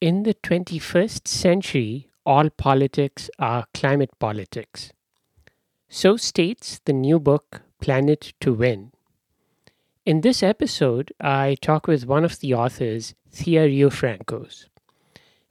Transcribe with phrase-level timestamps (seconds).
[0.00, 4.92] In the 21st century, all politics are climate politics.
[5.88, 8.92] So states the new book, Planet to Win.
[10.06, 14.66] In this episode, I talk with one of the authors, Thea Riofrancos.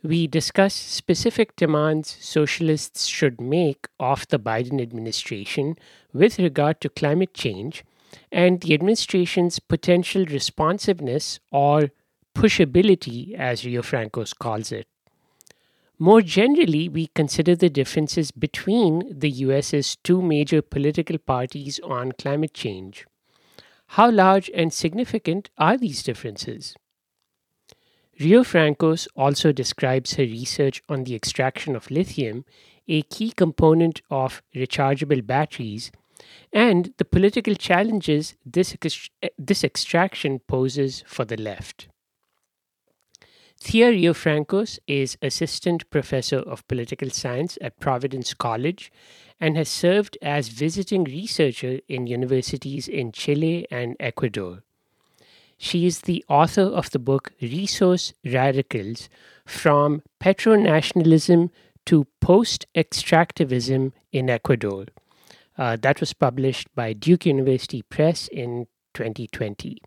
[0.02, 5.76] We discuss specific demands socialists should make of the Biden administration
[6.14, 7.84] with regard to climate change
[8.32, 11.92] and the administration's potential responsiveness or
[12.38, 14.88] pushability, as Riofrancos calls it.
[15.98, 22.54] More generally, we consider the differences between the US's two major political parties on climate
[22.54, 23.08] change.
[23.88, 26.76] How large and significant are these differences?
[28.20, 32.46] Riofrancos also describes her research on the extraction of lithium,
[32.88, 35.92] a key component of rechargeable batteries,
[36.54, 38.78] and the political challenges this,
[39.40, 41.88] this extraction poses for the left.
[43.60, 48.92] Thea Riofrancos is Assistant Professor of Political Science at Providence College
[49.40, 54.64] and has served as visiting researcher in universities in Chile and Ecuador.
[55.58, 59.10] She is the author of the book Resource Radicals
[59.46, 61.50] From Petronationalism
[61.88, 64.86] to Post Extractivism in Ecuador.
[65.58, 69.80] Uh, that was published by Duke University Press in 2020.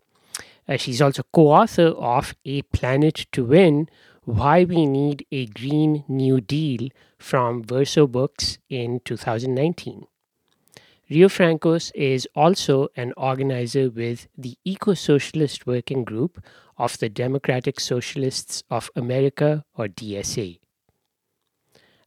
[0.71, 3.89] Uh, she's also co author of A Planet to Win
[4.23, 6.87] Why We Need a Green New Deal
[7.19, 10.07] from Verso Books in 2019.
[11.09, 16.41] Riofrancos is also an organizer with the Eco Socialist Working Group
[16.77, 20.57] of the Democratic Socialists of America, or DSA.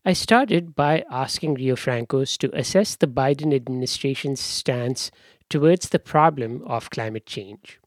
[0.06, 5.10] I started by asking Riofrancos to assess the Biden administration's stance
[5.50, 7.78] towards the problem of climate change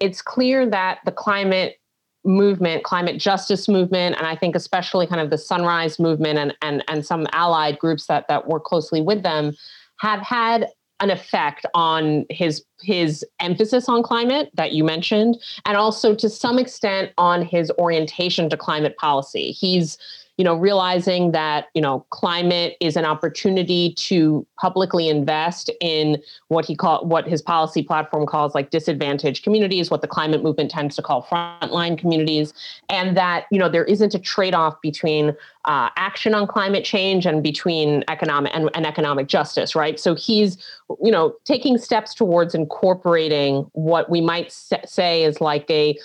[0.00, 1.76] it's clear that the climate
[2.24, 6.84] movement, climate justice movement, and I think especially kind of the Sunrise movement and and
[6.88, 9.54] and some allied groups that that work closely with them
[10.00, 10.66] have had
[11.00, 16.58] an effect on his his emphasis on climate that you mentioned and also to some
[16.58, 19.52] extent on his orientation to climate policy.
[19.52, 19.96] He's
[20.40, 26.16] you know, realizing that, you know, climate is an opportunity to publicly invest in
[26.48, 30.70] what he call what his policy platform calls like disadvantaged communities, what the climate movement
[30.70, 32.54] tends to call frontline communities,
[32.88, 37.42] and that, you know, there isn't a trade-off between uh, action on climate change and
[37.42, 40.00] between economic and, and economic justice, right?
[40.00, 40.56] So he's,
[41.02, 45.98] you know, taking steps towards incorporating what we might say is like a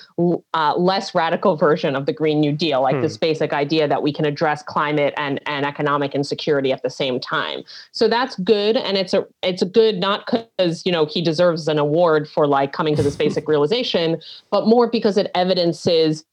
[0.54, 3.02] uh, less radical version of the Green New Deal, like hmm.
[3.02, 7.20] this basic idea that we can address climate and, and economic insecurity at the same
[7.20, 7.64] time.
[7.94, 11.68] So that's good, and it's a it's a good not because you know he deserves
[11.68, 14.22] an award for like coming to this basic realization,
[14.52, 16.26] but more because it evidences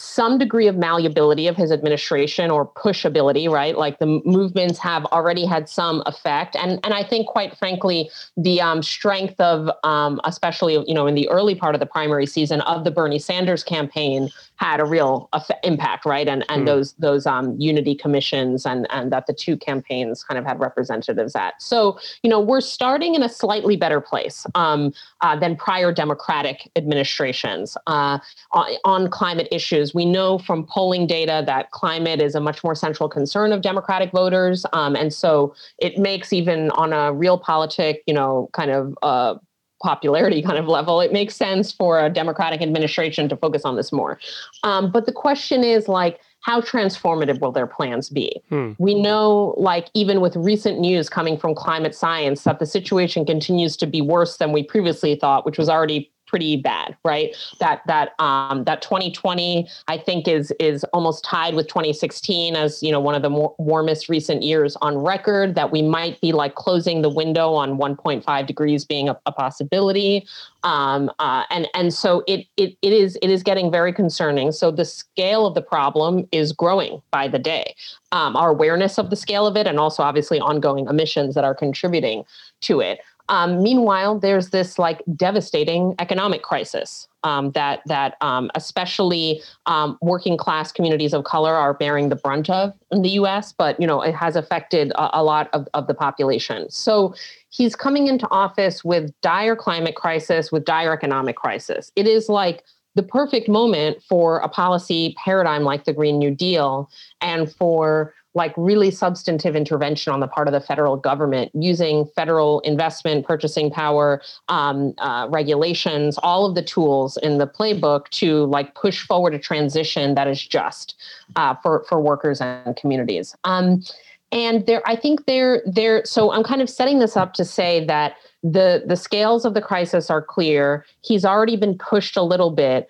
[0.00, 3.76] some degree of malleability of his administration or pushability, right?
[3.76, 8.60] Like the movements have already had some effect, and and I think, quite frankly, the
[8.60, 12.60] um, strength of, um, especially you know, in the early part of the primary season
[12.62, 16.28] of the Bernie Sanders campaign had a real effect, impact, right?
[16.28, 16.66] And and mm.
[16.66, 21.34] those those um, unity commissions and and that the two campaigns kind of had representatives
[21.34, 21.60] at.
[21.60, 26.70] So you know, we're starting in a slightly better place um, uh, than prior Democratic
[26.76, 28.18] administrations uh,
[28.52, 32.74] on, on climate issues we know from polling data that climate is a much more
[32.74, 34.64] central concern of Democratic voters.
[34.72, 39.34] Um, and so it makes even on a realpolitik, you know, kind of uh,
[39.82, 43.92] popularity kind of level, it makes sense for a Democratic administration to focus on this
[43.92, 44.18] more.
[44.62, 48.40] Um, but the question is like, how transformative will their plans be?
[48.48, 48.72] Hmm.
[48.78, 53.76] We know, like, even with recent news coming from climate science, that the situation continues
[53.78, 57.34] to be worse than we previously thought, which was already pretty bad, right?
[57.58, 62.92] That that um, that 2020 I think is is almost tied with 2016 as you
[62.92, 65.54] know one of the more warmest recent years on record.
[65.54, 70.26] That we might be like closing the window on 1.5 degrees being a, a possibility,
[70.62, 74.52] um, uh, and and so it it it is it is getting very concerning.
[74.52, 77.74] So the scale of the problem is growing by the day.
[78.12, 81.54] Um, our awareness of the scale of it, and also obviously ongoing emissions that are
[81.54, 82.24] contributing
[82.62, 83.00] to it.
[83.28, 90.36] Um, meanwhile, there's this like devastating economic crisis um, that that um, especially um, working
[90.36, 93.52] class communities of color are bearing the brunt of in the U.S.
[93.52, 96.70] But you know it has affected a, a lot of, of the population.
[96.70, 97.14] So
[97.50, 101.92] he's coming into office with dire climate crisis, with dire economic crisis.
[101.96, 102.64] It is like
[102.94, 106.90] the perfect moment for a policy paradigm like the Green New Deal
[107.20, 112.60] and for like really substantive intervention on the part of the federal government using federal
[112.60, 118.74] investment, purchasing power, um, uh, regulations, all of the tools in the playbook to like
[118.74, 120.94] push forward a transition that is just
[121.36, 123.34] uh, for for workers and communities.
[123.44, 123.82] Um,
[124.30, 126.04] and there, I think there, there.
[126.04, 129.62] So I'm kind of setting this up to say that the the scales of the
[129.62, 130.84] crisis are clear.
[131.02, 132.88] He's already been pushed a little bit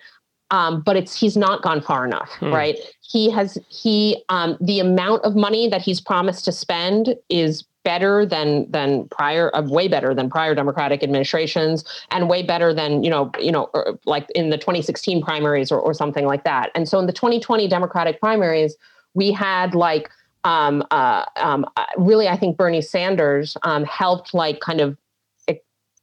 [0.51, 2.51] um, but it's he's not gone far enough, hmm.
[2.51, 2.77] right?
[3.09, 8.25] He has he um, the amount of money that he's promised to spend is better
[8.25, 13.09] than than prior uh, way better than prior democratic administrations and way better than you
[13.09, 16.71] know you know er, like in the 2016 primaries or, or something like that.
[16.75, 18.75] And so in the 2020 democratic primaries
[19.13, 20.09] we had like
[20.43, 24.95] um, uh, um, uh, really i think bernie sanders um, helped like kind of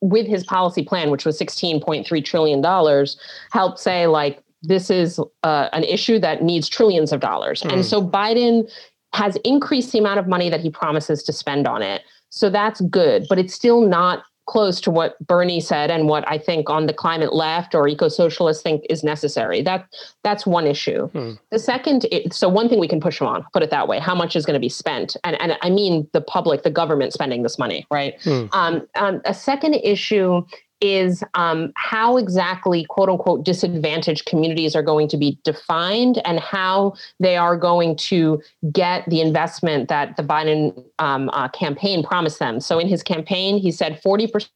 [0.01, 3.07] with his policy plan, which was $16.3 trillion,
[3.51, 7.63] helped say, like, this is uh, an issue that needs trillions of dollars.
[7.63, 7.73] Mm.
[7.73, 8.71] And so Biden
[9.13, 12.03] has increased the amount of money that he promises to spend on it.
[12.31, 16.39] So that's good, but it's still not close to what Bernie said and what I
[16.39, 19.61] think on the climate left or eco-socialists think is necessary.
[19.61, 19.87] That
[20.23, 21.09] that's one issue.
[21.09, 21.33] Hmm.
[21.51, 24.15] The second, so one thing we can push them on, put it that way, how
[24.15, 27.43] much is going to be spent, and and I mean the public, the government spending
[27.43, 28.21] this money, right?
[28.23, 28.47] Hmm.
[28.53, 30.43] Um, um, a second issue
[30.81, 36.95] is um, how exactly quote unquote disadvantaged communities are going to be defined and how
[37.19, 38.43] they are going to
[38.73, 42.61] get the investment that the Biden um, uh, campaign promised them.
[42.61, 44.47] So in his campaign, he said 40%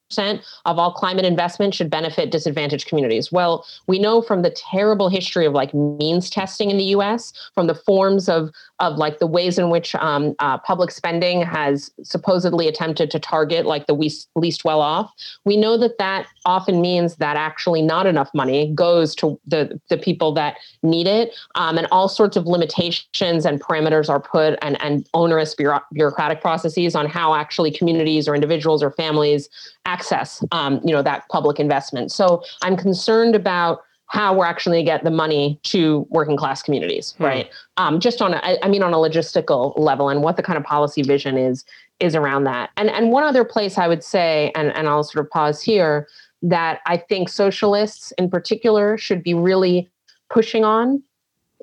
[0.64, 3.32] of all climate investment should benefit disadvantaged communities.
[3.32, 7.66] Well, we know from the terrible history of like means testing in the US, from
[7.66, 8.50] the forms of,
[8.80, 13.66] of like the ways in which um, uh, public spending has supposedly attempted to target
[13.66, 15.12] like the least, least well off,
[15.44, 19.98] we know that that often means that actually not enough money goes to the, the
[19.98, 21.34] people that need it.
[21.54, 26.40] Um, and all sorts of limitations and parameters are put and, and onerous bureau- bureaucratic
[26.40, 29.48] processes on how actually communities or individuals or families
[29.84, 32.12] access um, you know, that public investment.
[32.12, 36.64] So I'm concerned about how we're actually going to get the money to working class
[36.64, 37.24] communities, hmm.
[37.24, 37.50] right?
[37.76, 40.64] Um, just on, a, I mean, on a logistical level, and what the kind of
[40.64, 41.64] policy vision is
[42.00, 42.70] is around that.
[42.76, 46.08] And and one other place I would say, and and I'll sort of pause here,
[46.42, 49.88] that I think socialists in particular should be really
[50.28, 51.02] pushing on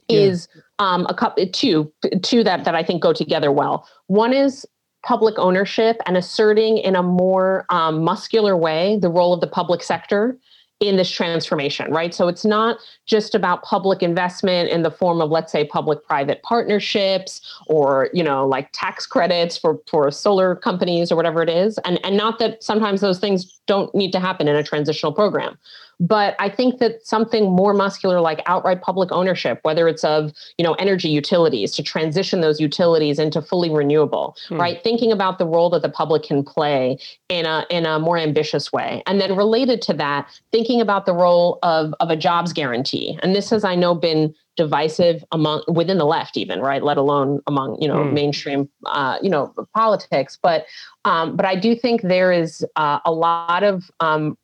[0.07, 0.19] yeah.
[0.19, 0.47] is
[0.79, 1.91] um, a couple two
[2.23, 3.87] two that that I think go together well.
[4.07, 4.65] One is
[5.03, 9.83] public ownership and asserting in a more um, muscular way the role of the public
[9.83, 10.37] sector
[10.79, 12.13] in this transformation, right?
[12.13, 12.77] So it's not
[13.07, 18.47] just about public investment in the form of, let's say, public-private partnerships or, you know,
[18.47, 21.79] like tax credits for for solar companies or whatever it is.
[21.79, 25.57] And and not that sometimes those things don't need to happen in a transitional program.
[25.99, 30.63] But I think that something more muscular like outright public ownership, whether it's of, you
[30.63, 34.59] know, energy utilities to transition those utilities into fully renewable, hmm.
[34.59, 34.83] right?
[34.83, 36.99] Thinking about the role that the public can play
[37.29, 39.01] in a in a more ambitious way.
[39.07, 43.17] And then related to that, thinking about the role of, of a jobs guarantee.
[43.23, 47.39] And this has, I know, been divisive among within the left even right let alone
[47.45, 48.11] among you know mm.
[48.11, 50.65] mainstream uh, you know politics but
[51.05, 54.35] um, but i do think there is uh, a lot of um,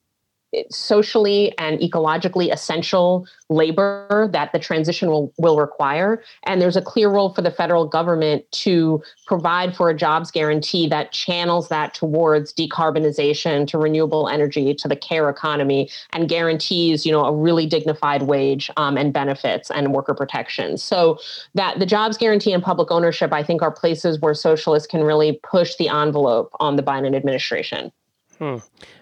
[0.70, 6.24] socially and ecologically essential labor that the transition will, will require.
[6.44, 10.88] And there's a clear role for the federal government to provide for a jobs guarantee
[10.90, 17.12] that channels that towards decarbonization, to renewable energy, to the care economy, and guarantees, you
[17.12, 20.84] know, a really dignified wage um, and benefits and worker protections.
[20.84, 21.20] So
[21.54, 25.40] that the jobs guarantee and public ownership, I think, are places where socialists can really
[25.44, 27.92] push the envelope on the Biden administration.
[28.40, 28.58] Hmm.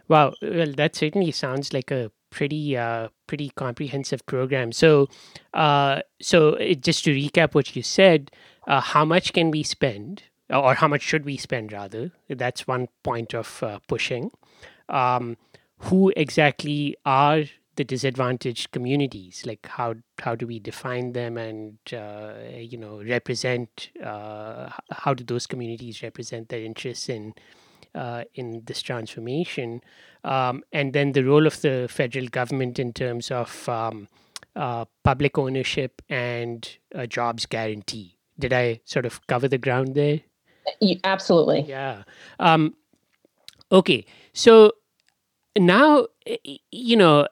[0.08, 0.34] Wow.
[0.42, 4.72] Well, that certainly sounds like a pretty uh, pretty comprehensive program.
[4.72, 5.08] So,
[5.54, 8.32] uh, so it, just to recap what you said,
[8.68, 12.12] uh, how much can we spend, or how much should we spend rather?
[12.30, 14.32] That's one point of uh, pushing.
[14.90, 15.38] Um,
[15.78, 17.44] who exactly are
[17.76, 19.44] the disadvantaged communities?
[19.46, 23.90] Like how how do we define them, and uh, you know represent?
[24.04, 27.34] Uh, how do those communities represent their interests in
[27.96, 29.82] uh, in this transformation,
[30.24, 34.08] um, and then the role of the federal government in terms of um,
[34.56, 38.18] uh, public ownership and a jobs guarantee.
[38.40, 40.22] Did I sort of cover the ground there?
[41.04, 41.62] Absolutely.
[41.62, 42.04] Yeah.
[42.40, 42.76] Um,
[43.72, 44.06] okay.
[44.34, 44.74] So
[45.58, 46.08] now,
[46.72, 47.28] you know,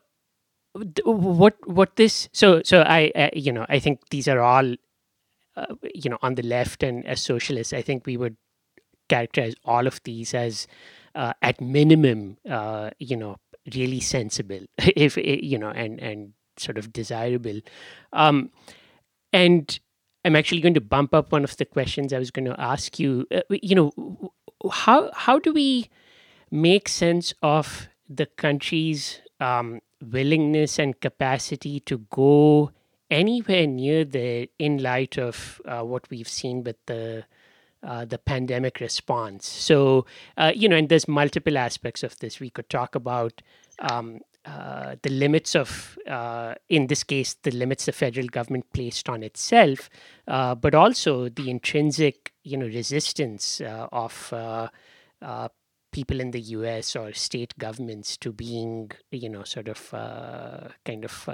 [1.03, 4.75] what what this so so I you know I think these are all
[5.55, 8.37] uh, you know on the left and as socialists I think we would
[9.09, 10.67] characterize all of these as,
[11.15, 13.37] uh, at minimum, uh, you know,
[13.75, 14.61] really sensible.
[14.77, 17.59] if you know, and and sort of desirable.
[18.13, 18.51] Um,
[19.31, 19.79] and
[20.25, 22.99] I'm actually going to bump up one of the questions I was going to ask
[22.99, 23.25] you.
[23.31, 24.31] Uh, you know,
[24.71, 25.89] how how do we
[26.51, 32.71] make sense of the country's um, willingness and capacity to go
[33.09, 37.23] anywhere near there in light of uh, what we've seen with the
[37.81, 39.47] uh, the pandemic response.
[39.47, 40.05] So,
[40.37, 42.39] uh, you know, and there's multiple aspects of this.
[42.39, 43.41] We could talk about
[43.79, 49.07] um, uh, the limits of, uh, in this case, the limits the federal government placed
[49.07, 49.89] on itself,
[50.27, 54.33] uh, but also the intrinsic, you know, resistance of
[55.91, 59.89] people in the US or state governments to being, you know, sort of
[60.85, 61.29] kind of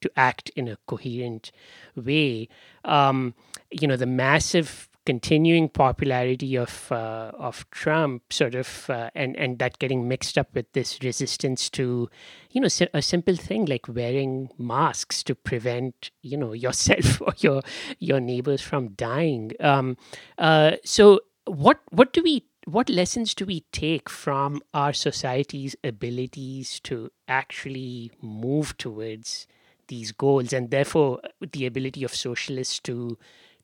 [0.00, 1.52] to act in a coherent
[1.94, 2.48] way.
[2.84, 3.34] Um,
[3.70, 9.58] you know, the massive continuing popularity of uh, of Trump, sort of, uh, and and
[9.58, 12.08] that getting mixed up with this resistance to,
[12.50, 17.62] you know, a simple thing like wearing masks to prevent, you know, yourself or your
[17.98, 19.52] your neighbors from dying.
[19.60, 19.96] Um,
[20.38, 26.78] uh, so, what what do we what lessons do we take from our society's abilities
[26.80, 29.46] to actually move towards
[29.88, 31.20] these goals and therefore
[31.52, 33.18] the ability of socialists to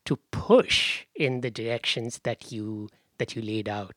[0.07, 3.95] to push in the directions that you that you laid out?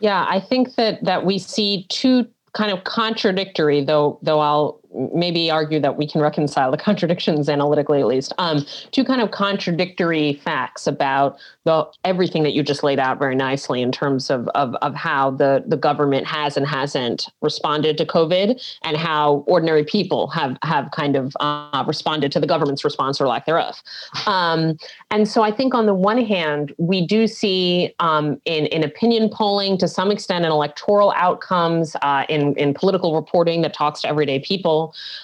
[0.00, 5.50] Yeah i think that that we see two kind of contradictory though though i'll maybe
[5.50, 10.34] argue that we can reconcile the contradictions analytically at least um, two kind of contradictory
[10.44, 14.74] facts about the everything that you just laid out very nicely in terms of, of,
[14.76, 20.28] of how the, the government has and hasn't responded to covid and how ordinary people
[20.28, 23.82] have have kind of uh, responded to the government's response or lack thereof.
[24.26, 24.76] Um,
[25.10, 29.28] and so i think on the one hand we do see um, in, in opinion
[29.28, 34.08] polling to some extent in electoral outcomes uh, in, in political reporting that talks to
[34.08, 34.79] everyday people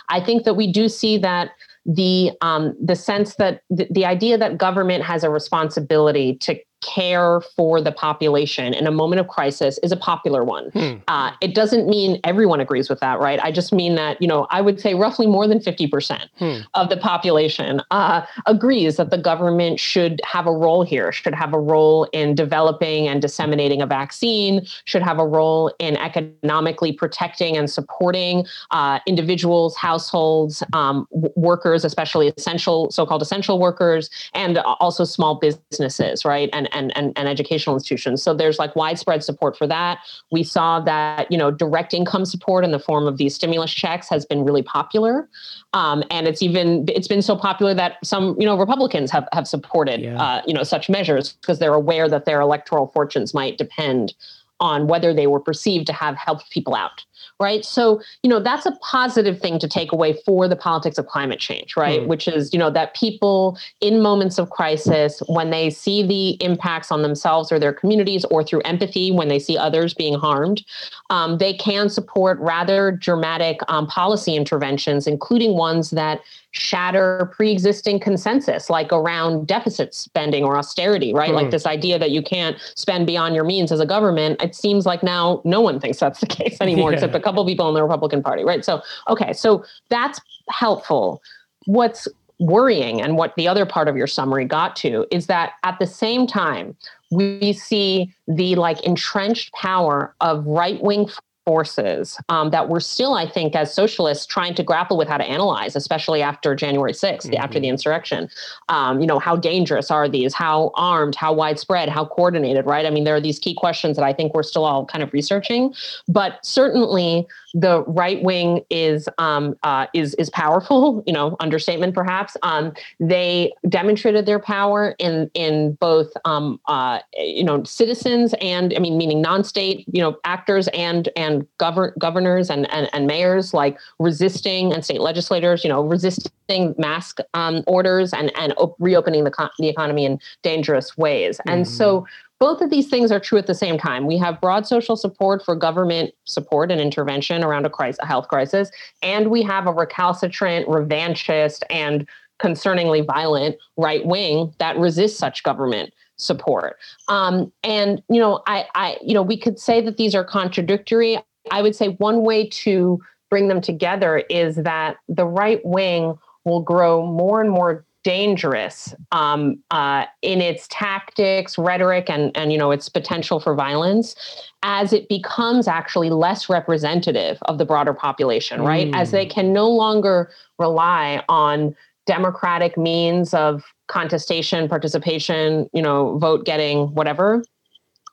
[0.08, 1.50] I think that we do see that
[1.86, 7.40] the um, the sense that the, the idea that government has a responsibility to care
[7.40, 10.70] for the population in a moment of crisis is a popular one.
[10.70, 10.94] Hmm.
[11.08, 13.40] Uh, it doesn't mean everyone agrees with that, right?
[13.42, 16.60] I just mean that, you know, I would say roughly more than 50% hmm.
[16.74, 21.52] of the population uh, agrees that the government should have a role here, should have
[21.52, 27.56] a role in developing and disseminating a vaccine, should have a role in economically protecting
[27.56, 34.58] and supporting uh, individuals, households, um, w- workers, especially essential, so called essential workers, and
[34.58, 36.48] also small businesses, right?
[36.52, 38.22] And and, and, and educational institutions.
[38.22, 39.98] So there's like widespread support for that.
[40.30, 44.08] We saw that, you know, direct income support in the form of these stimulus checks
[44.10, 45.28] has been really popular.
[45.72, 49.48] Um, and it's even, it's been so popular that some, you know, Republicans have, have
[49.48, 50.22] supported, yeah.
[50.22, 54.14] uh, you know, such measures because they're aware that their electoral fortunes might depend
[54.60, 57.04] on whether they were perceived to have helped people out
[57.38, 61.06] right so you know that's a positive thing to take away for the politics of
[61.06, 62.06] climate change right mm.
[62.06, 66.90] which is you know that people in moments of crisis when they see the impacts
[66.90, 70.64] on themselves or their communities or through empathy when they see others being harmed
[71.10, 76.20] um, they can support rather dramatic um, policy interventions including ones that
[76.52, 81.34] shatter pre-existing consensus like around deficit spending or austerity right mm.
[81.34, 84.86] like this idea that you can't spend beyond your means as a government it seems
[84.86, 86.94] like now no one thinks that's the case anymore yeah.
[86.94, 88.64] except couple people in the republican party right?
[88.64, 91.22] So okay so that's helpful.
[91.66, 92.06] What's
[92.38, 95.86] worrying and what the other part of your summary got to is that at the
[95.86, 96.76] same time
[97.10, 101.08] we see the like entrenched power of right-wing
[101.46, 105.24] forces um, that we're still, I think, as socialists, trying to grapple with how to
[105.24, 107.42] analyze, especially after January 6th, mm-hmm.
[107.42, 108.28] after the insurrection.
[108.68, 110.34] Um, you know, how dangerous are these?
[110.34, 111.14] How armed?
[111.14, 111.88] How widespread?
[111.88, 112.66] How coordinated?
[112.66, 112.84] Right?
[112.84, 115.12] I mean, there are these key questions that I think we're still all kind of
[115.12, 115.72] researching,
[116.08, 117.26] but certainly
[117.56, 121.02] the right wing is um, uh, is is powerful.
[121.06, 122.36] You know, understatement perhaps.
[122.42, 128.80] Um, they demonstrated their power in in both um, uh, you know citizens and I
[128.80, 133.78] mean meaning non-state you know actors and and govern governors and, and, and mayors like
[133.98, 139.30] resisting and state legislators, you know, resisting mask um, orders and and op- reopening the,
[139.30, 141.38] co- the economy in dangerous ways.
[141.38, 141.50] Mm-hmm.
[141.50, 142.06] And so mm-hmm.
[142.38, 144.06] Both of these things are true at the same time.
[144.06, 148.28] We have broad social support for government support and intervention around a, crisis, a health
[148.28, 148.70] crisis,
[149.02, 152.06] and we have a recalcitrant, revanchist, and
[152.40, 156.76] concerningly violent right wing that resists such government support.
[157.08, 161.18] Um, and you know, I, I, you know, we could say that these are contradictory.
[161.50, 163.00] I would say one way to
[163.30, 169.60] bring them together is that the right wing will grow more and more dangerous um,
[169.72, 174.14] uh, in its tactics, rhetoric, and and you know its potential for violence
[174.62, 178.86] as it becomes actually less representative of the broader population, right?
[178.86, 178.96] Mm.
[178.96, 181.74] As they can no longer rely on
[182.06, 187.42] democratic means of contestation, participation, you know, vote getting, whatever.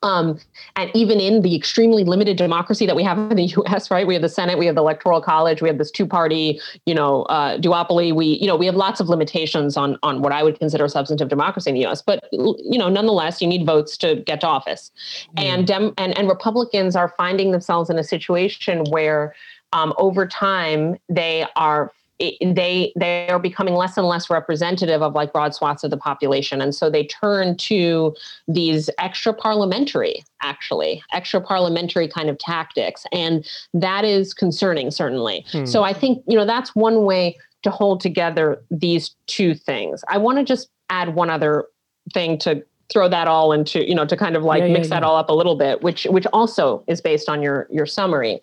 [0.04, 0.38] Um,
[0.76, 4.06] and even in the extremely limited democracy that we have in the U.S., right?
[4.06, 7.24] We have the Senate, we have the Electoral College, we have this two-party, you know,
[7.24, 8.14] uh, duopoly.
[8.14, 11.30] We, you know, we have lots of limitations on on what I would consider substantive
[11.30, 12.02] democracy in the U.S.
[12.02, 14.92] But you know, nonetheless, you need votes to get to office,
[15.38, 15.44] mm.
[15.44, 19.34] and dem- and and Republicans are finding themselves in a situation where,
[19.72, 25.14] um, over time, they are it, they they are becoming less and less representative of
[25.14, 26.62] like broad swaths of the population.
[26.62, 28.16] And so they turn to
[28.48, 33.06] these extra parliamentary actually extra parliamentary kind of tactics.
[33.12, 35.46] And that is concerning certainly.
[35.52, 35.66] Hmm.
[35.66, 40.04] so i think you know that's one way to hold together these two things.
[40.08, 41.66] I want to just add one other
[42.14, 44.96] thing to throw that all into you know to kind of like yeah, mix yeah,
[44.96, 48.42] that all up a little bit which which also is based on your your summary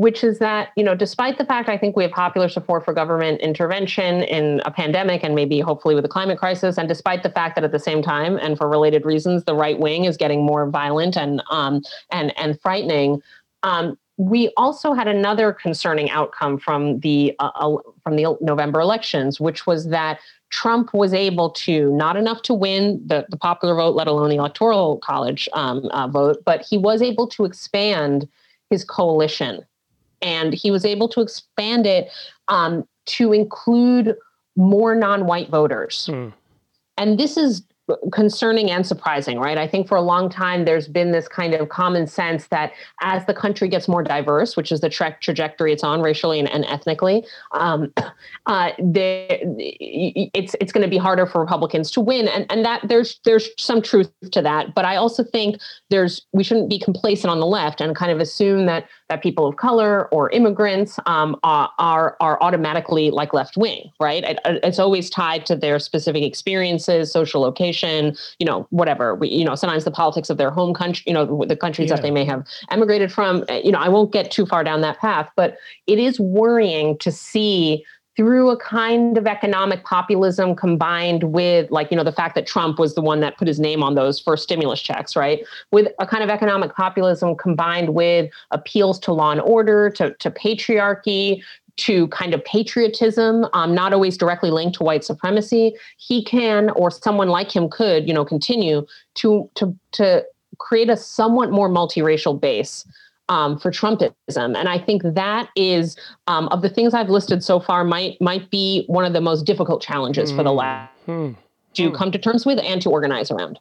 [0.00, 2.94] which is that, you know, despite the fact I think we have popular support for
[2.94, 7.28] government intervention in a pandemic and maybe hopefully with the climate crisis, and despite the
[7.28, 10.42] fact that at the same time and for related reasons, the right wing is getting
[10.42, 13.20] more violent and um, and and frightening.
[13.62, 19.38] Um, we also had another concerning outcome from the uh, uh, from the November elections,
[19.38, 23.94] which was that Trump was able to not enough to win the, the popular vote,
[23.94, 28.26] let alone the electoral college um, uh, vote, but he was able to expand
[28.70, 29.62] his coalition
[30.22, 32.08] and he was able to expand it
[32.48, 34.16] um, to include
[34.56, 36.06] more non-white voters.
[36.06, 36.28] Hmm.
[36.96, 37.62] And this is
[38.12, 39.58] concerning and surprising, right?
[39.58, 42.72] I think for a long time there's been this kind of common sense that
[43.02, 46.48] as the country gets more diverse, which is the tra- trajectory it's on racially and,
[46.48, 47.92] and ethnically, um,
[48.46, 53.20] uh, it's it's going to be harder for Republicans to win, and and that there's
[53.24, 54.74] there's some truth to that.
[54.74, 58.20] But I also think there's we shouldn't be complacent on the left and kind of
[58.20, 63.58] assume that that people of color or immigrants um, are, are are automatically like left
[63.58, 64.24] wing, right?
[64.24, 69.14] It, it's always tied to their specific experiences, social location you know, whatever.
[69.14, 71.96] We, you know, sometimes the politics of their home country, you know, the countries yeah.
[71.96, 73.44] that they may have emigrated from.
[73.48, 75.56] Eh, you know, I won't get too far down that path, but
[75.86, 77.84] it is worrying to see
[78.20, 82.78] through a kind of economic populism combined with like you know the fact that Trump
[82.78, 85.42] was the one that put his name on those first stimulus checks right?
[85.72, 90.30] With a kind of economic populism combined with appeals to law and order to, to
[90.30, 91.42] patriarchy
[91.78, 96.90] to kind of patriotism, um, not always directly linked to white supremacy, he can, or
[96.90, 100.26] someone like him could, you know, continue to to to
[100.58, 102.84] create a somewhat more multiracial base
[103.30, 104.12] um, for Trumpism.
[104.58, 108.50] And I think that is um, of the things I've listed so far might might
[108.50, 110.36] be one of the most difficult challenges mm.
[110.36, 111.34] for the left mm.
[111.74, 111.94] to mm.
[111.94, 113.58] come to terms with and to organize around.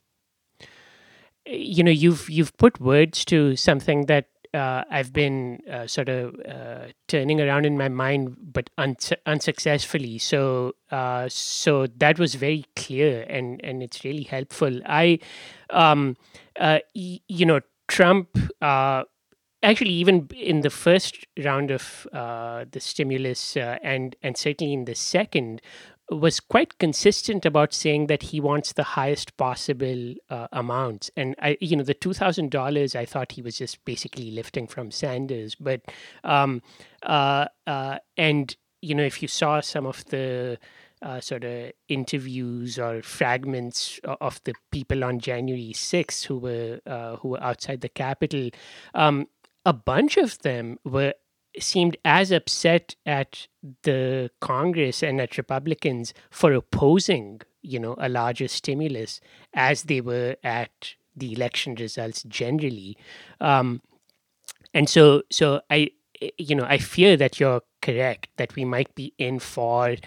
[1.46, 6.36] You know, you've you've put words to something that uh, I've been uh, sort of
[6.48, 10.18] uh, turning around in my mind, but un- unsuccessfully.
[10.18, 14.82] So, uh, so that was very clear, and and it's really helpful.
[14.86, 15.20] I,
[15.70, 16.18] um,
[16.60, 18.30] uh, y- you know, Trump.
[19.62, 24.96] Uh, actually, even in the first round of the stimulus, and and certainly in the
[24.96, 25.62] second,
[26.12, 31.12] was quite consistent about saying that he wants the highest possible uh, amounts.
[31.16, 34.68] And I, you know, the two thousand dollars, I thought he was just basically lifting
[34.68, 35.56] from Sanders.
[35.56, 35.82] But
[36.24, 36.62] um,
[37.04, 40.58] uh, uh, and you know, if you saw some of the
[41.02, 47.18] uh, sort of interviews or fragments of the people on January 6th who were uh,
[47.18, 48.50] who were outside the Capitol,
[48.96, 49.28] um,
[49.70, 51.14] a bunch of them were
[51.60, 53.48] seemed as upset at
[53.84, 59.22] the Congress and at Republicans for opposing, you know, a larger stimulus
[59.54, 62.98] as they were at the election results generally.
[63.40, 63.82] Um,
[64.74, 65.92] and so, so I,
[66.38, 69.98] you know, I fear that you're correct that we might be in for,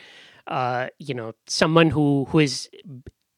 [0.48, 2.68] uh, you know, someone who who is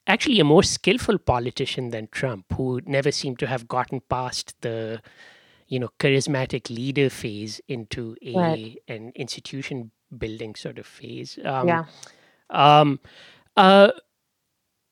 [0.07, 5.03] actually a more skillful politician than Trump, who never seemed to have gotten past the
[5.75, 8.77] you know charismatic leader phase into a right.
[8.87, 11.37] an institution building sort of phase.
[11.45, 11.85] Um, yeah.
[12.51, 13.01] um
[13.57, 13.91] uh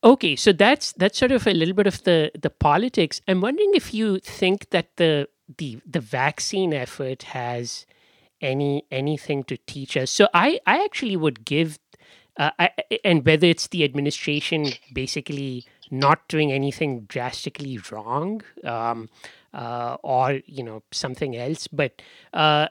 [0.02, 3.20] okay so that's that's sort of a little bit of the the politics.
[3.28, 7.86] I'm wondering if you think that the the the vaccine effort has
[8.40, 10.10] any anything to teach us.
[10.10, 11.78] So i i actually would give
[12.38, 12.70] uh, I,
[13.04, 19.10] and whether it's the administration basically not doing anything drastically wrong um,
[19.52, 21.68] uh, or you know something else.
[21.68, 22.68] But uh,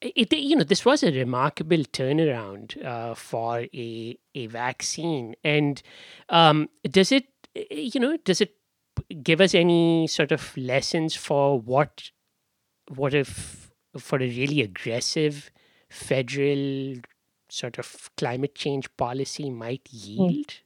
[0.00, 5.82] it, you know, this was a remarkable turnaround uh, for a a vaccine, and
[6.28, 7.26] um, does it,
[7.70, 8.54] you know, does it
[9.22, 12.10] give us any sort of lessons for what
[12.94, 15.50] what if for a really aggressive
[15.88, 16.96] federal
[17.48, 19.96] sort of climate change policy might hmm.
[19.96, 20.46] yield?
[20.46, 20.60] Mm.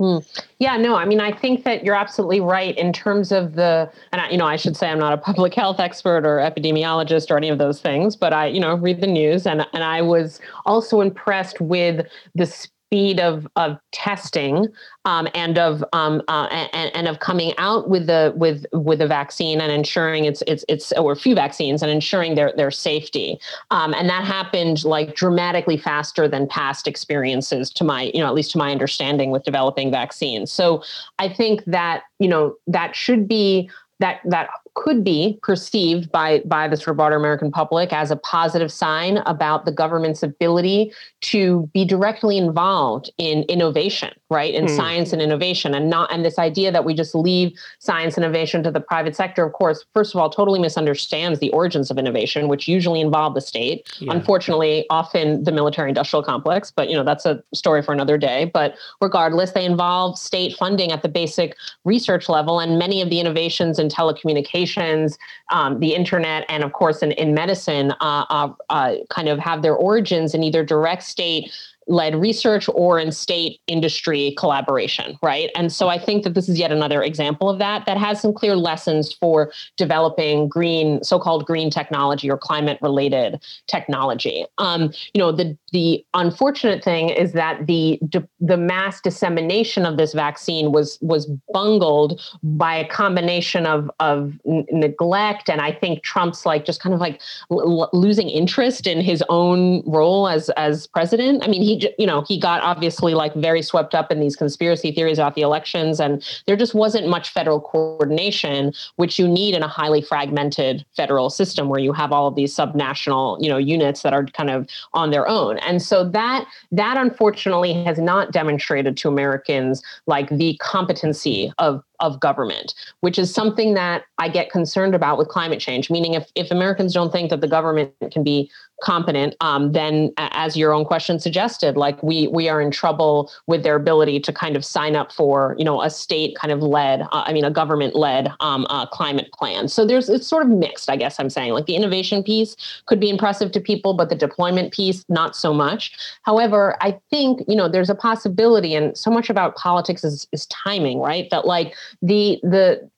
[0.00, 0.24] Mm.
[0.60, 4.20] Yeah, no, I mean, I think that you're absolutely right in terms of the, and
[4.20, 7.36] I, you know, I should say I'm not a public health expert or epidemiologist or
[7.36, 10.40] any of those things, but I, you know, read the news and and I was
[10.66, 14.66] also impressed with the speed of of testing
[15.04, 19.06] um, and of um, uh, and, and of coming out with the with with a
[19.06, 23.38] vaccine and ensuring it's it's it's or a few vaccines and ensuring their their safety.
[23.70, 28.34] Um, and that happened like dramatically faster than past experiences to my you know at
[28.34, 30.50] least to my understanding with developing vaccines.
[30.50, 30.82] So
[31.18, 33.68] I think that you know that should be
[34.00, 34.48] that that
[34.78, 39.18] could be perceived by by the sort of broader American public as a positive sign
[39.26, 44.54] about the government's ability to be directly involved in innovation, right?
[44.54, 44.76] In mm.
[44.76, 48.62] science and innovation, and not and this idea that we just leave science and innovation
[48.62, 52.46] to the private sector, of course, first of all, totally misunderstands the origins of innovation,
[52.46, 53.92] which usually involve the state.
[53.98, 54.12] Yeah.
[54.12, 58.50] Unfortunately, often the military-industrial complex, but you know that's a story for another day.
[58.54, 63.18] But regardless, they involve state funding at the basic research level, and many of the
[63.18, 65.18] innovations in telecommunications communications,
[65.50, 69.62] um, the internet, and of course in, in medicine uh, uh, uh, kind of have
[69.62, 71.52] their origins in either direct state
[71.88, 75.50] led research or in state industry collaboration, right?
[75.56, 78.32] And so I think that this is yet another example of that that has some
[78.32, 84.44] clear lessons for developing green, so-called green technology or climate-related technology.
[84.58, 87.98] Um, you know, the the unfortunate thing is that the
[88.40, 94.66] the mass dissemination of this vaccine was was bungled by a combination of of n-
[94.70, 97.20] neglect and I think Trump's like just kind of like
[97.50, 101.42] l- losing interest in his own role as as president.
[101.44, 104.92] I mean, he you know, he got obviously like very swept up in these conspiracy
[104.92, 109.62] theories about the elections, and there just wasn't much federal coordination, which you need in
[109.62, 114.02] a highly fragmented federal system where you have all of these subnational, you know, units
[114.02, 115.58] that are kind of on their own.
[115.58, 122.20] And so that that unfortunately has not demonstrated to Americans like the competency of of
[122.20, 125.90] government, which is something that I get concerned about with climate change.
[125.90, 130.56] Meaning, if, if Americans don't think that the government can be competent, um, then as
[130.56, 134.56] your own question suggested, like we we are in trouble with their ability to kind
[134.56, 137.50] of sign up for you know a state kind of led, uh, I mean a
[137.50, 139.68] government led um, uh, climate plan.
[139.68, 141.52] So there's it's sort of mixed, I guess I'm saying.
[141.52, 142.56] Like the innovation piece
[142.86, 145.92] could be impressive to people, but the deployment piece not so much.
[146.22, 150.46] However, I think you know there's a possibility, and so much about politics is is
[150.46, 151.28] timing, right?
[151.30, 152.90] That like the the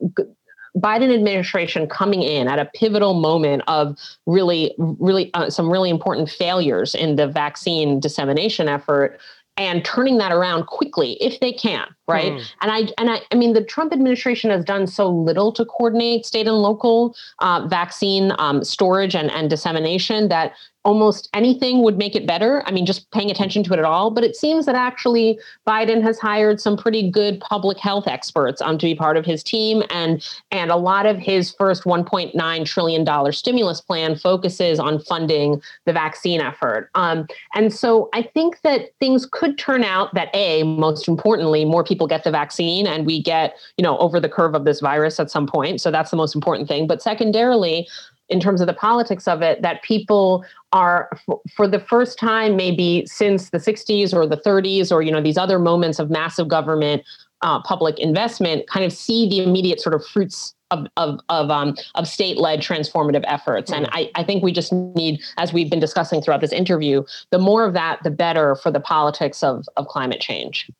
[0.76, 6.30] Biden administration coming in at a pivotal moment of really, really uh, some really important
[6.30, 9.18] failures in the vaccine dissemination effort
[9.56, 12.44] and turning that around quickly if they can right mm.
[12.62, 16.24] and i and i i mean the trump administration has done so little to coordinate
[16.24, 20.52] state and local uh, vaccine um, storage and, and dissemination that
[20.84, 22.62] almost anything would make it better.
[22.66, 24.10] I mean, just paying attention to it at all.
[24.10, 28.78] But it seems that actually Biden has hired some pretty good public health experts um,
[28.78, 33.04] to be part of his team, and and a lot of his first 1.9 trillion
[33.04, 36.90] dollar stimulus plan focuses on funding the vaccine effort.
[36.94, 41.84] Um, and so I think that things could turn out that a most importantly, more
[41.84, 45.20] people get the vaccine, and we get you know over the curve of this virus
[45.20, 45.80] at some point.
[45.80, 46.86] So that's the most important thing.
[46.86, 47.86] But secondarily,
[48.30, 51.10] in terms of the politics of it that people are
[51.54, 55.36] for the first time maybe since the 60s or the 30s or you know these
[55.36, 57.02] other moments of massive government
[57.42, 61.76] uh, public investment kind of see the immediate sort of fruits of of of, um,
[61.94, 63.72] of state-led transformative efforts.
[63.72, 67.38] And I, I think we just need as we've been discussing throughout this interview the
[67.38, 70.70] more of that the better for the politics of of climate change.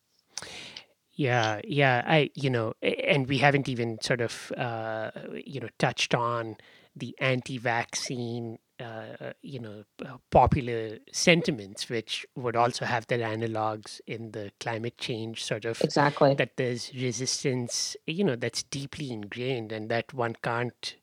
[1.15, 5.11] Yeah yeah i you know and we haven't even sort of uh,
[5.45, 6.57] you know touched on
[6.97, 14.31] the anti-vaccine uh, you know uh, popular sentiments which would also have their analogs in
[14.33, 19.91] the climate change sort of exactly that there's resistance you know that's deeply ingrained and
[19.91, 20.97] that one can't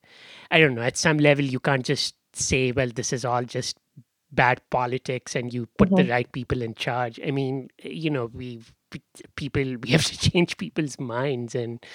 [0.50, 3.78] i don't know at some level you can't just say well this is all just
[4.32, 6.08] bad politics and you put mm-hmm.
[6.08, 8.74] the right people in charge i mean you know we've
[9.36, 11.86] people we have to change people's minds and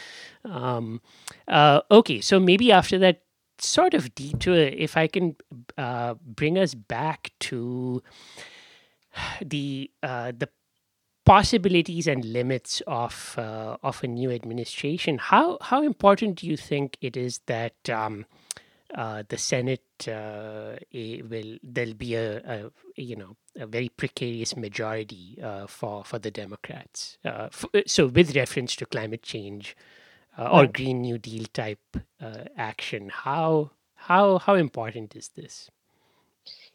[0.44, 1.00] um
[1.48, 3.22] uh okay so maybe after that
[3.58, 5.36] sort of detour, if I can
[5.76, 8.02] uh, bring us back to
[9.40, 10.48] the uh, the
[11.24, 16.96] possibilities and limits of uh, of a new administration, how how important do you think
[17.00, 18.26] it is that um,
[18.94, 25.38] uh, the Senate uh, will there'll be a, a, you know a very precarious majority
[25.42, 27.18] uh, for for the Democrats.
[27.24, 29.76] F- uh, so with reference to climate change
[30.38, 30.72] uh, or right.
[30.72, 31.96] Green New Deal type
[32.56, 35.70] action, how how how important is this?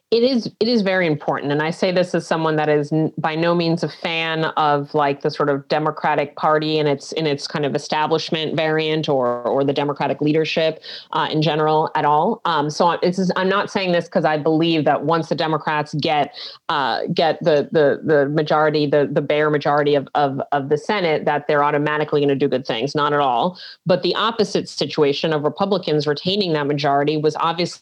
[0.10, 1.52] It is it is very important.
[1.52, 5.22] And i say this as someone that is by no means a fan of like
[5.22, 9.66] the sort of democratic party and its in its kind of establishment variant or or
[9.66, 12.42] the democratic leadership uh, in general at all.
[12.46, 12.98] Um, so
[13.36, 16.34] i'm not saying this because i believe that once the democrats get
[16.70, 21.26] uh, get the the the majority the the bare majority of of, of the senate
[21.26, 22.96] that they're automatically going to do good things.
[22.96, 23.60] Not at all.
[23.86, 27.82] But the opposite situation of republicans retaining that majority was obviously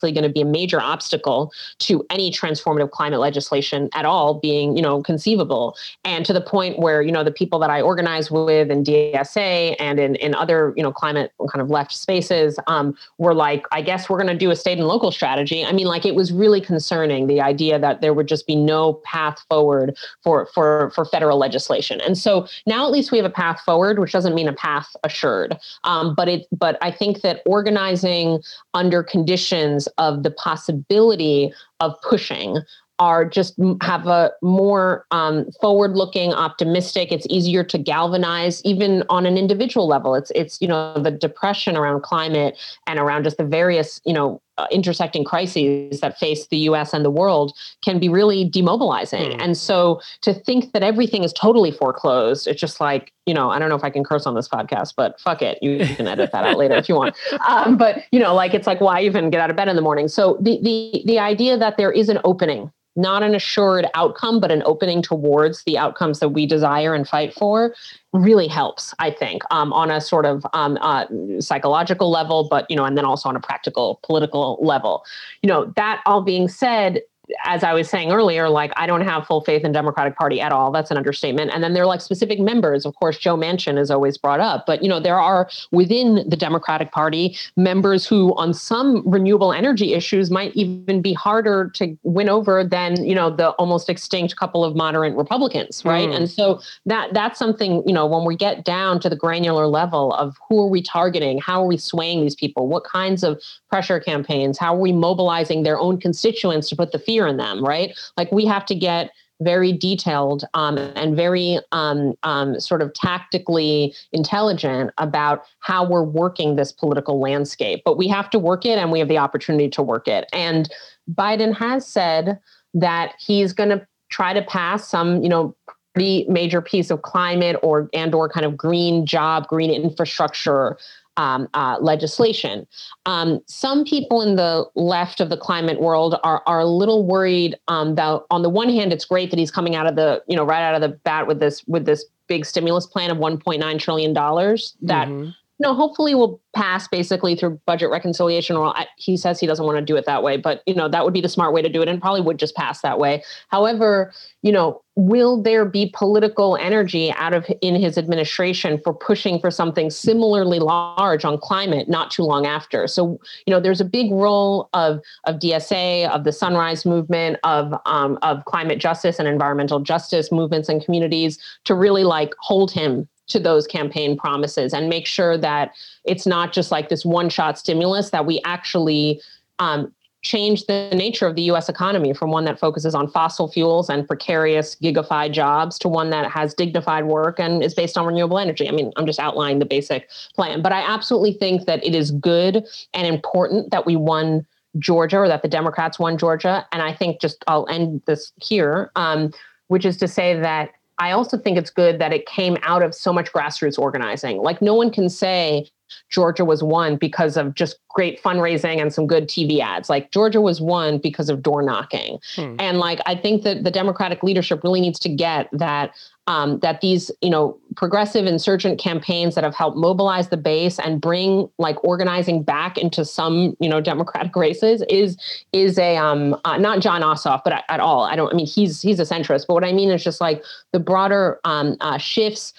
[0.00, 4.82] going to be a major obstacle to any transformative climate legislation at all being, you
[4.82, 5.76] know, conceivable.
[6.04, 9.76] And to the point where, you know, the people that I organize with in DSA
[9.78, 13.82] and in, in other, you know, climate kind of left spaces um, were like, I
[13.82, 15.64] guess we're going to do a state and local strategy.
[15.64, 18.94] I mean, like it was really concerning the idea that there would just be no
[19.04, 22.00] path forward for for for federal legislation.
[22.00, 24.94] And so now at least we have a path forward, which doesn't mean a path
[25.02, 25.56] assured.
[25.84, 28.42] Um, but it but I think that organizing
[28.74, 32.58] under conditions of the possibility of pushing
[32.98, 37.10] are just have a more um, forward-looking, optimistic.
[37.10, 40.14] It's easier to galvanize, even on an individual level.
[40.14, 44.40] It's it's you know the depression around climate and around just the various you know
[44.58, 46.92] uh, intersecting crises that face the U.S.
[46.92, 49.32] and the world can be really demobilizing.
[49.32, 49.40] Mm.
[49.40, 53.58] And so to think that everything is totally foreclosed, it's just like you know I
[53.58, 56.06] don't know if I can curse on this podcast, but fuck it, you, you can
[56.06, 57.16] edit that out later if you want.
[57.46, 59.82] Um, but you know, like it's like why even get out of bed in the
[59.82, 60.08] morning?
[60.08, 64.50] So the the the idea that there is an opening not an assured outcome, but
[64.50, 67.74] an opening towards the outcomes that we desire and fight for
[68.12, 71.06] really helps, I think, um, on a sort of um, uh,
[71.40, 75.04] psychological level, but, you know, and then also on a practical political level.
[75.42, 77.02] You know, that all being said,
[77.44, 80.52] as I was saying earlier, like I don't have full faith in Democratic Party at
[80.52, 80.70] all.
[80.70, 81.50] That's an understatement.
[81.52, 82.84] And then there are like specific members.
[82.84, 86.36] Of course, Joe Manchin is always brought up, but you know there are within the
[86.36, 92.28] Democratic Party members who, on some renewable energy issues, might even be harder to win
[92.28, 96.08] over than you know the almost extinct couple of moderate Republicans, right?
[96.08, 96.16] Mm.
[96.16, 100.12] And so that that's something you know when we get down to the granular level
[100.14, 104.00] of who are we targeting, how are we swaying these people, what kinds of pressure
[104.00, 107.96] campaigns, how are we mobilizing their own constituents to put the fear in them, right?
[108.16, 113.94] Like we have to get very detailed um, and very um, um, sort of tactically
[114.12, 117.82] intelligent about how we're working this political landscape.
[117.84, 120.26] But we have to work it and we have the opportunity to work it.
[120.32, 120.68] And
[121.12, 122.40] Biden has said
[122.74, 125.54] that he's going to try to pass some, you know,
[125.94, 130.76] pretty major piece of climate or and or kind of green job, green infrastructure
[131.16, 132.66] um, uh, legislation.
[133.06, 137.56] Um, some people in the left of the climate world are are a little worried
[137.68, 140.36] um, that on the one hand, it's great that he's coming out of the you
[140.36, 143.78] know right out of the bat with this with this big stimulus plan of 1.9
[143.78, 145.08] trillion dollars that.
[145.08, 145.30] Mm-hmm.
[145.60, 148.56] Know, hopefully will pass basically through budget reconciliation.
[148.56, 151.04] Or he says he doesn't want to do it that way but you know that
[151.04, 153.22] would be the smart way to do it and probably would just pass that way.
[153.48, 154.12] However
[154.42, 159.50] you know will there be political energy out of in his administration for pushing for
[159.50, 162.86] something similarly large on climate not too long after?
[162.86, 167.74] So you know there's a big role of of dsa of the sunrise movement of
[167.86, 173.08] um, of climate justice and environmental justice movements and communities to really like hold him
[173.26, 175.72] to those campaign promises and make sure that
[176.04, 179.20] it's not just like this one shot stimulus that we actually
[179.58, 179.92] um,
[180.24, 184.08] change the nature of the US economy from one that focuses on fossil fuels and
[184.08, 188.68] precarious gigafied jobs to one that has dignified work and is based on renewable energy.
[188.68, 192.10] I mean, I'm just outlining the basic plan, but I absolutely think that it is
[192.10, 194.46] good and important that we won
[194.78, 196.66] Georgia or that the Democrats won Georgia.
[196.72, 199.30] And I think just I'll end this here, um,
[199.68, 202.94] which is to say that I also think it's good that it came out of
[202.94, 204.38] so much grassroots organizing.
[204.38, 205.68] Like, no one can say
[206.10, 209.88] Georgia was won because of just great fundraising and some good TV ads.
[209.90, 212.18] Like, Georgia was won because of door knocking.
[212.36, 212.56] Hmm.
[212.58, 215.94] And, like, I think that the Democratic leadership really needs to get that
[216.26, 221.00] um, that these you know progressive insurgent campaigns that have helped mobilize the base and
[221.00, 225.16] bring like organizing back into some you know democratic races is
[225.52, 228.04] is a um uh, not Jon Ossoff but at, at, all.
[228.04, 230.42] I don't I mean he's he's a centrist but what I mean is just like
[230.72, 232.54] the broader um, uh, shifts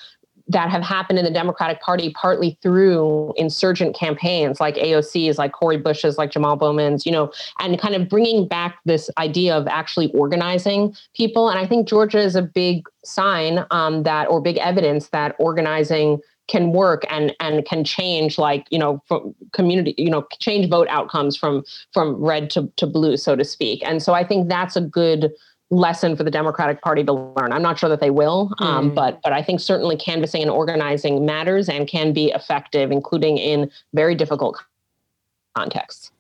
[0.48, 5.78] that have happened in the Democratic Party partly through insurgent campaigns like AOC's, like Cori
[5.78, 10.12] Bush's, like Jamal Bowman's, you know, and kind of bringing back this idea of actually
[10.12, 11.50] organizing people.
[11.50, 16.22] And I think Georgia is a big sign um, that, or big evidence that organizing
[16.48, 19.02] can work and and can change like you know
[19.52, 23.82] community you know change vote outcomes from from red to, to blue so to speak
[23.84, 25.32] and so i think that's a good
[25.72, 27.52] lesson for the Democratic Party to learn.
[27.52, 28.96] I'm not sure that they will, um, mm.
[28.96, 33.72] but but I think certainly canvassing and organizing matters and can be effective, including in
[33.94, 34.62] very difficult
[35.56, 36.12] contexts.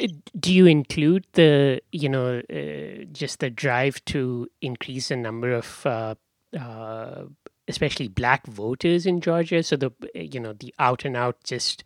[0.00, 5.52] Uh, do you include the you know uh, just the drive to increase the number
[5.52, 6.14] of uh,
[6.58, 7.24] uh,
[7.68, 9.62] especially black voters in Georgia?
[9.62, 11.84] So the you know the out and out just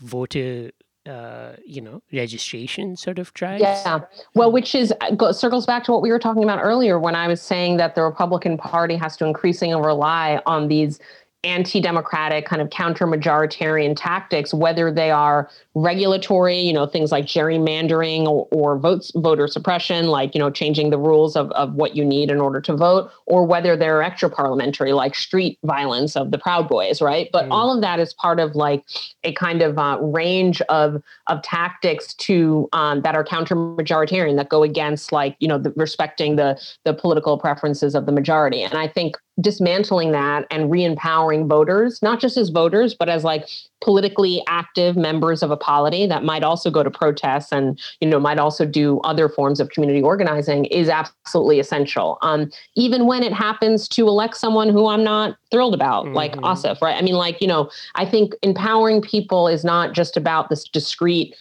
[0.00, 0.70] voter
[1.06, 3.62] uh, you know, registration sort of drives?
[3.62, 4.00] Yeah.
[4.34, 4.92] Well, which is
[5.32, 8.02] circles back to what we were talking about earlier when I was saying that the
[8.02, 11.00] Republican Party has to increasingly rely on these
[11.44, 18.46] anti-democratic kind of counter-majoritarian tactics whether they are regulatory you know things like gerrymandering or,
[18.52, 22.30] or votes voter suppression like you know changing the rules of, of what you need
[22.30, 26.68] in order to vote or whether they're extra parliamentary like street violence of the proud
[26.68, 27.50] boys right but mm.
[27.50, 28.84] all of that is part of like
[29.24, 34.62] a kind of uh, range of of tactics to um, that are counter-majoritarian that go
[34.62, 38.86] against like you know the, respecting the the political preferences of the majority and i
[38.86, 43.48] think dismantling that and re-empowering voters not just as voters but as like
[43.82, 48.20] politically active members of a polity that might also go to protests and you know
[48.20, 53.32] might also do other forms of community organizing is absolutely essential um, even when it
[53.32, 56.14] happens to elect someone who i'm not thrilled about mm-hmm.
[56.14, 60.14] like Ossoff right i mean like you know i think empowering people is not just
[60.14, 61.34] about this discrete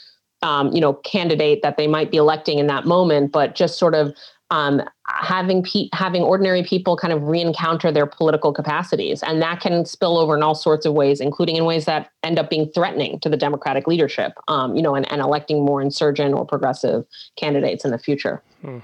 [0.44, 3.94] um, you know candidate that they might be electing in that moment but just sort
[3.94, 4.16] of
[4.52, 9.86] um, having pe- having ordinary people kind of re-encounter their political capacities, and that can
[9.86, 13.20] spill over in all sorts of ways, including in ways that end up being threatening
[13.22, 14.34] to the Democratic leadership.
[14.48, 17.06] Um, you know, and, and, electing more insurgent or progressive
[17.38, 18.44] candidates in the future.
[18.62, 18.80] Hmm.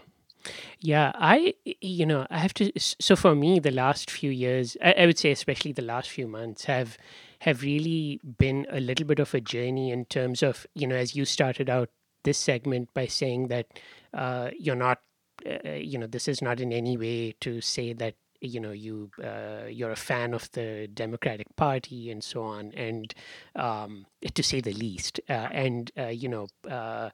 [0.79, 2.71] Yeah, I, you know, I have to.
[2.77, 6.27] So for me, the last few years, I, I, would say, especially the last few
[6.27, 6.97] months, have
[7.39, 11.15] have really been a little bit of a journey in terms of, you know, as
[11.15, 11.89] you started out
[12.23, 13.67] this segment by saying that
[14.13, 14.99] uh, you're not
[15.45, 19.09] uh, you know, this is not in any way to say that you know you
[19.23, 23.13] uh, you're a fan of the Democratic Party and so on, and
[23.55, 25.19] um, to say the least.
[25.29, 27.09] Uh, and uh, you know, uh,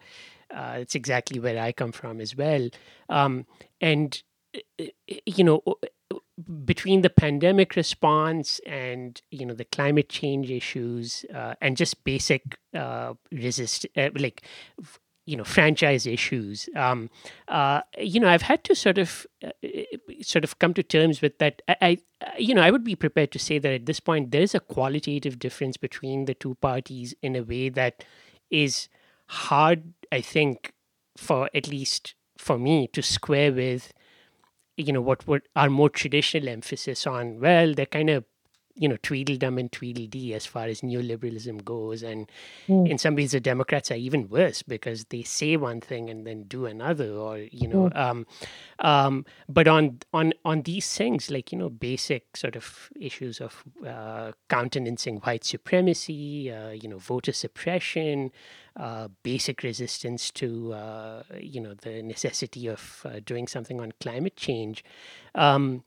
[0.54, 2.70] uh, it's exactly where I come from as well.
[3.10, 3.46] Um,
[3.82, 4.22] and
[5.26, 5.64] you know,
[6.66, 11.26] between the pandemic response and you know the climate change issues
[11.62, 12.58] and just basic
[13.32, 14.44] resist like
[15.26, 16.70] you know franchise issues.
[16.76, 17.10] Um,
[17.48, 19.52] uh, you know i've had to sort of uh,
[20.22, 21.62] sort of come to terms with that.
[21.68, 21.98] I, I,
[22.38, 24.60] you know i would be prepared to say that at this point there is a
[24.60, 28.04] qualitative difference between the two parties in a way that
[28.50, 28.88] is
[29.28, 30.74] hard i think
[31.18, 33.94] for at least for me to square with
[34.78, 38.26] you know what what our more traditional emphasis on well they're kind of
[38.76, 42.32] you know tweedledum and tweedledee as far as neoliberalism goes and
[42.68, 42.90] mm.
[42.90, 46.44] in some ways the democrats are even worse because they say one thing and then
[46.44, 47.96] do another or you know mm.
[47.96, 48.26] um,
[48.80, 53.64] um, but on on on these things like you know basic sort of issues of
[53.88, 58.32] uh, countenancing white supremacy uh, you know voter suppression
[58.76, 64.36] uh, basic resistance to uh, you know the necessity of uh, doing something on climate
[64.36, 64.84] change
[65.36, 65.84] um,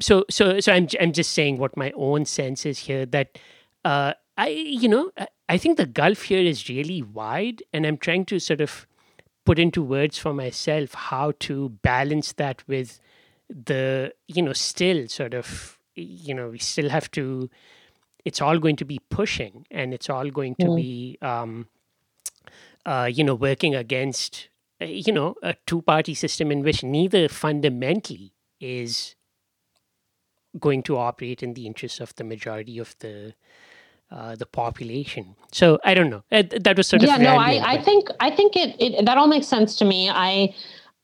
[0.00, 3.38] so so so I'm I'm just saying what my own sense is here that
[3.84, 5.10] uh, I you know
[5.48, 8.86] I think the gulf here is really wide, and I'm trying to sort of
[9.44, 13.00] put into words for myself how to balance that with
[13.48, 17.50] the you know still sort of you know we still have to
[18.24, 20.76] it's all going to be pushing and it's all going to mm.
[20.76, 21.66] be um,
[22.86, 24.48] uh, you know working against
[24.80, 29.16] uh, you know a two party system in which neither fundamentally is
[30.58, 33.34] going to operate in the interests of the majority of the
[34.10, 35.36] uh, the population.
[35.52, 36.24] So I don't know.
[36.30, 37.34] That was sort yeah, of yeah.
[37.34, 40.10] No, I, I think I think it, it that all makes sense to me.
[40.10, 40.54] I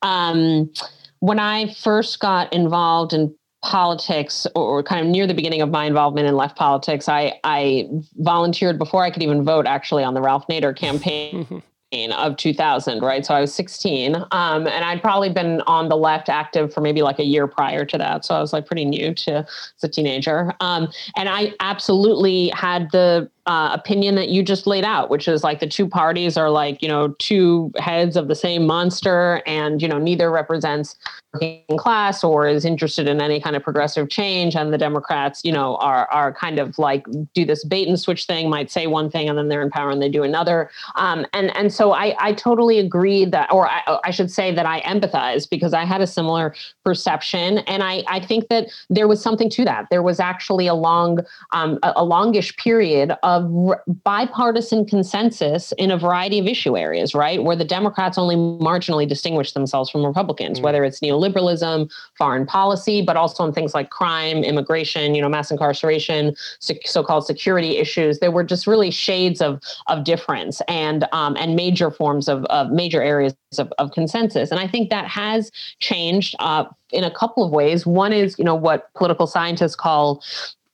[0.02, 0.72] um,
[1.20, 5.87] when I first got involved in politics or kind of near the beginning of my
[5.87, 10.20] involvement in left politics, I I volunteered before I could even vote actually on the
[10.20, 11.62] Ralph Nader campaign.
[12.12, 13.24] of 2000, right?
[13.24, 17.02] So I was 16, um, and I'd probably been on the left active for maybe
[17.02, 18.24] like a year prior to that.
[18.24, 22.90] So I was like pretty new to as a teenager, um, and I absolutely had
[22.92, 26.50] the uh, opinion that you just laid out, which is like the two parties are
[26.50, 30.97] like you know two heads of the same monster, and you know neither represents
[31.32, 35.53] working class or is interested in any kind of progressive change, and the Democrats you
[35.53, 39.09] know are are kind of like do this bait and switch thing, might say one
[39.09, 42.16] thing and then they're in power and they do another, um, and and so I
[42.18, 46.01] I totally agree that, or I, I should say that I empathize because I had
[46.01, 46.53] a similar
[46.84, 49.86] perception, and I I think that there was something to that.
[49.88, 51.20] There was actually a long
[51.53, 53.74] um, a, a longish period of of
[54.05, 57.43] bipartisan consensus in a variety of issue areas, right?
[57.43, 60.62] Where the Democrats only marginally distinguish themselves from Republicans, mm.
[60.62, 65.51] whether it's neoliberalism, foreign policy, but also on things like crime, immigration, you know, mass
[65.51, 68.18] incarceration, so-called security issues.
[68.18, 72.70] There were just really shades of of difference and um, and major forms of, of
[72.70, 74.51] major areas of, of consensus.
[74.51, 77.87] And I think that has changed uh, in a couple of ways.
[77.87, 80.22] One is, you know, what political scientists call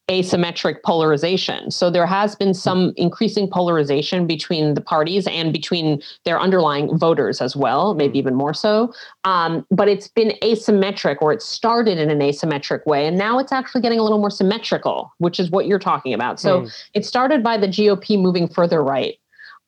[0.08, 1.70] asymmetric polarization.
[1.70, 7.40] So there has been some increasing polarization between the parties and between their underlying voters
[7.40, 8.92] as well, maybe even more so.
[9.24, 13.06] Um, but it's been asymmetric or it started in an asymmetric way.
[13.06, 16.40] And now it's actually getting a little more symmetrical, which is what you're talking about.
[16.40, 16.84] So mm.
[16.94, 19.18] it started by the GOP moving further right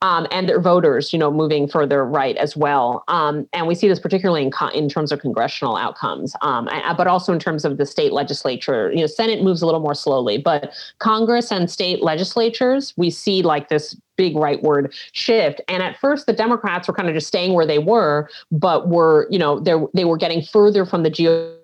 [0.01, 3.03] um, and their voters, you know, moving further right as well.
[3.07, 7.33] Um, and we see this particularly in, in terms of congressional outcomes, um, but also
[7.33, 8.91] in terms of the state legislature.
[8.91, 13.41] You know, Senate moves a little more slowly, but Congress and state legislatures, we see
[13.41, 15.61] like this big rightward shift.
[15.67, 19.27] And at first, the Democrats were kind of just staying where they were, but were,
[19.29, 21.54] you know, they they were getting further from the GOP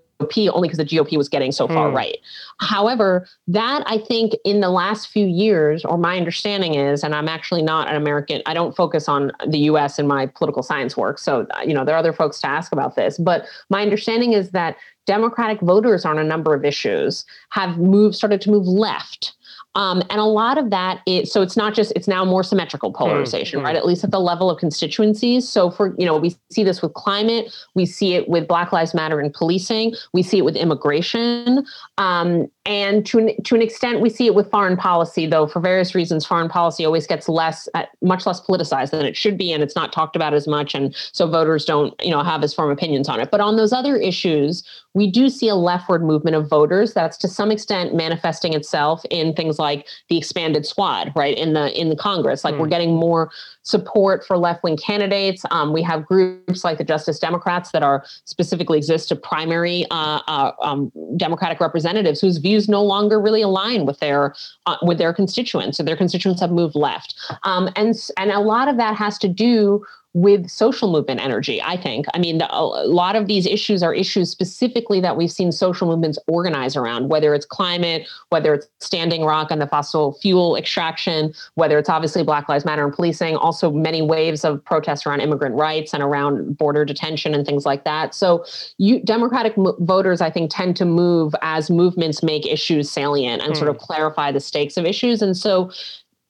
[0.50, 1.96] only because the GOP was getting so far hmm.
[1.96, 2.18] right.
[2.60, 7.28] However, that I think in the last few years, or my understanding is, and I'm
[7.28, 11.20] actually not an American, I don't focus on the US in my political science work.
[11.20, 13.18] So, you know, there are other folks to ask about this.
[13.18, 14.76] But my understanding is that
[15.08, 19.34] Democratic voters on a number of issues have moved, started to move left
[19.76, 22.92] um, and a lot of that is so it's not just it's now more symmetrical
[22.92, 23.68] polarization, mm-hmm.
[23.68, 23.76] right?
[23.76, 25.48] At least at the level of constituencies.
[25.48, 28.94] So for you know, we see this with climate, we see it with Black Lives
[28.94, 31.66] Matter and policing, we see it with immigration,
[31.98, 35.26] um, and to an, to an extent, we see it with foreign policy.
[35.26, 39.18] Though for various reasons, foreign policy always gets less, uh, much less politicized than it
[39.18, 42.22] should be, and it's not talked about as much, and so voters don't you know
[42.22, 43.32] have as firm opinions on it.
[43.32, 47.28] But on those other issues, we do see a leftward movement of voters that's to
[47.28, 51.96] some extent manifesting itself in things like the expanded squad right in the in the
[51.96, 52.60] congress like mm.
[52.60, 52.72] we're hmm.
[52.72, 53.32] getting more
[53.64, 55.44] support for left-wing candidates.
[55.52, 60.22] Um, we have groups like the justice democrats that are specifically exist to primary uh,
[60.28, 64.34] uh, um, democratic representatives whose views no longer really align with their
[64.66, 65.78] uh, with their constituents.
[65.78, 67.16] So their constituents have moved left.
[67.44, 71.78] Um, and and a lot of that has to do with social movement energy, I
[71.78, 72.06] think.
[72.14, 76.20] I mean, a lot of these issues are issues specifically that we've seen social movements
[76.28, 81.78] organize around, whether it's climate, whether it's Standing Rock and the fossil fuel extraction, whether
[81.78, 85.94] it's obviously Black Lives Matter and policing, also many waves of protests around immigrant rights
[85.94, 88.14] and around border detention and things like that.
[88.14, 88.44] So,
[88.78, 93.58] you Democratic voters, I think, tend to move as movements make issues salient and mm.
[93.58, 93.84] sort of hmm.
[93.84, 95.22] clarify the stakes of issues.
[95.22, 95.72] And so,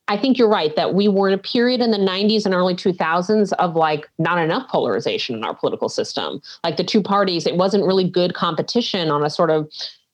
[0.07, 2.75] I think you're right that we were in a period in the 90s and early
[2.75, 6.41] 2000s of like not enough polarization in our political system.
[6.63, 9.71] Like the two parties, it wasn't really good competition on a sort of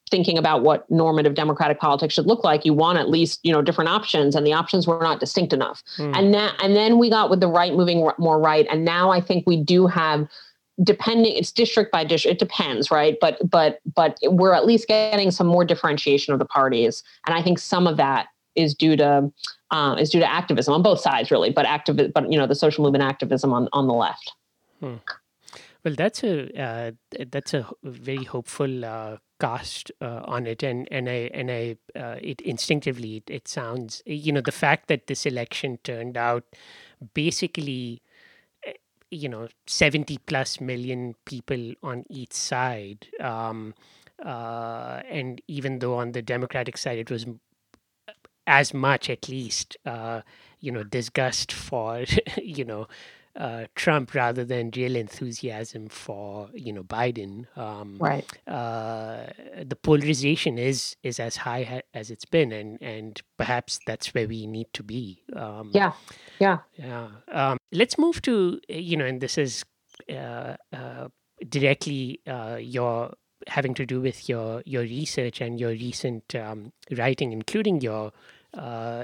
[0.10, 3.62] thinking about what normative democratic politics should look like you want at least you know
[3.62, 6.18] different options and the options were not distinct enough mm.
[6.18, 9.20] and that and then we got with the right moving more right and now i
[9.20, 10.28] think we do have
[10.82, 15.32] depending it's district by district it depends right but but but we're at least getting
[15.32, 18.28] some more differentiation of the parties and i think some of that
[18.58, 19.32] is due to
[19.72, 22.55] um, is due to activism on both sides, really, but active, but you know, the
[22.55, 24.34] social movement activism on on the left.
[24.80, 24.95] Hmm.
[25.84, 26.91] Well, that's a uh,
[27.32, 32.18] that's a very hopeful uh, cast uh, on it, and and I and I uh,
[32.22, 36.43] it instinctively it, it, sounds you know the fact that this election turned out
[37.14, 38.01] basically
[38.66, 38.74] eh,
[39.12, 43.74] you know 70 plus million people on each side um,
[44.26, 47.26] uh, and even though on the democratic side it was
[48.48, 50.22] as much, at least, uh,
[50.60, 52.06] you know, disgust for,
[52.41, 52.88] you know,
[53.38, 57.45] uh, Trump rather than real enthusiasm for you know Biden.
[57.56, 58.26] Um, right.
[58.48, 59.28] Uh,
[59.64, 64.28] the polarization is is as high ha- as it's been, and and perhaps that's where
[64.28, 65.22] we need to be.
[65.36, 65.93] Um, yeah.
[66.39, 66.60] Yeah.
[66.78, 67.10] Yeah.
[67.32, 69.64] Um, let's move to you know, and this is
[70.10, 71.10] uh, uh,
[71.48, 73.14] directly uh, your
[73.45, 78.12] having to do with your your research and your recent um, writing, including your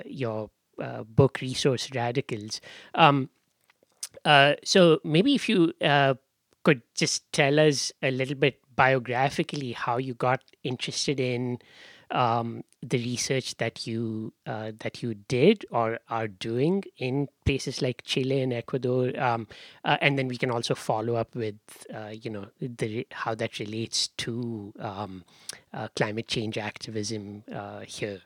[0.05, 0.49] your
[0.81, 2.61] uh, book resource radicals
[2.95, 3.29] um,
[4.25, 6.13] Uh, so maybe if you uh,
[6.63, 11.59] could just tell us a little bit biographically how you got interested in
[12.11, 18.03] um, the research that you uh, that you did or are doing in places like
[18.03, 19.47] Chile and Ecuador, um,
[19.83, 21.55] uh, and then we can also follow up with
[21.93, 25.23] uh, you know the, how that relates to um,
[25.73, 28.21] uh, climate change activism uh, here.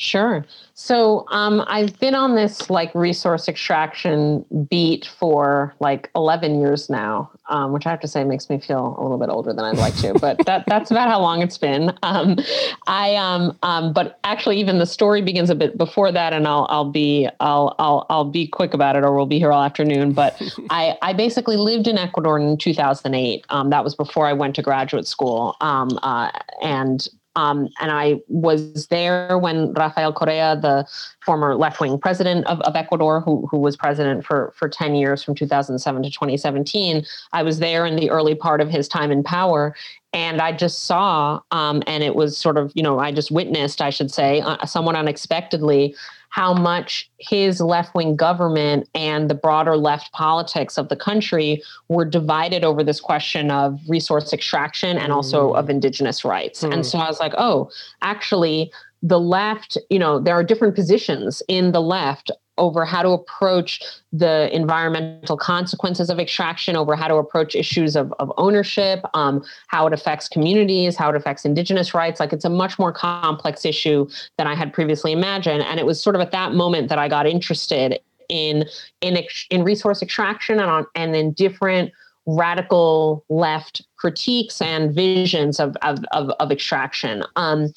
[0.00, 0.46] Sure.
[0.72, 7.30] So um, I've been on this like resource extraction beat for like 11 years now,
[7.50, 9.76] um, which I have to say makes me feel a little bit older than I'd
[9.76, 11.92] like to, but that that's about how long it's been.
[12.02, 12.38] Um,
[12.86, 16.66] I um, um, but actually even the story begins a bit before that, and I'll
[16.70, 20.14] I'll be I'll I'll I'll be quick about it, or we'll be here all afternoon.
[20.14, 20.40] But
[20.70, 23.44] I I basically lived in Ecuador in 2008.
[23.50, 26.30] Um, that was before I went to graduate school, um, uh,
[26.62, 27.06] and
[27.36, 30.86] um, and I was there when Rafael Correa, the
[31.24, 35.22] former left wing president of, of Ecuador, who, who was president for, for 10 years
[35.22, 39.22] from 2007 to 2017, I was there in the early part of his time in
[39.22, 39.76] power.
[40.12, 43.80] And I just saw, um, and it was sort of, you know, I just witnessed,
[43.80, 45.94] I should say, uh, somewhat unexpectedly,
[46.30, 52.04] how much his left wing government and the broader left politics of the country were
[52.04, 55.58] divided over this question of resource extraction and also mm.
[55.58, 56.62] of indigenous rights.
[56.62, 56.72] Mm.
[56.72, 57.70] And so I was like, oh,
[58.00, 58.72] actually,
[59.02, 62.30] the left, you know, there are different positions in the left
[62.60, 63.82] over how to approach
[64.12, 69.86] the environmental consequences of extraction, over how to approach issues of, of ownership, um, how
[69.86, 72.20] it affects communities, how it affects indigenous rights.
[72.20, 75.62] Like it's a much more complex issue than I had previously imagined.
[75.62, 77.98] And it was sort of at that moment that I got interested
[78.28, 78.64] in
[79.00, 79.18] in
[79.50, 81.90] in resource extraction and on and in different
[82.26, 87.24] radical left critiques and visions of of, of, of extraction.
[87.36, 87.72] Um,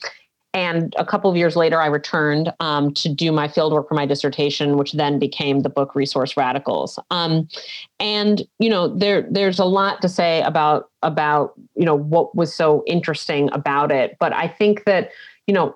[0.54, 4.06] and a couple of years later, I returned um, to do my fieldwork for my
[4.06, 7.00] dissertation, which then became the book Resource Radicals.
[7.10, 7.48] Um,
[8.00, 12.54] and you know, there there's a lot to say about about you know what was
[12.54, 14.16] so interesting about it.
[14.20, 15.10] But I think that
[15.48, 15.76] you know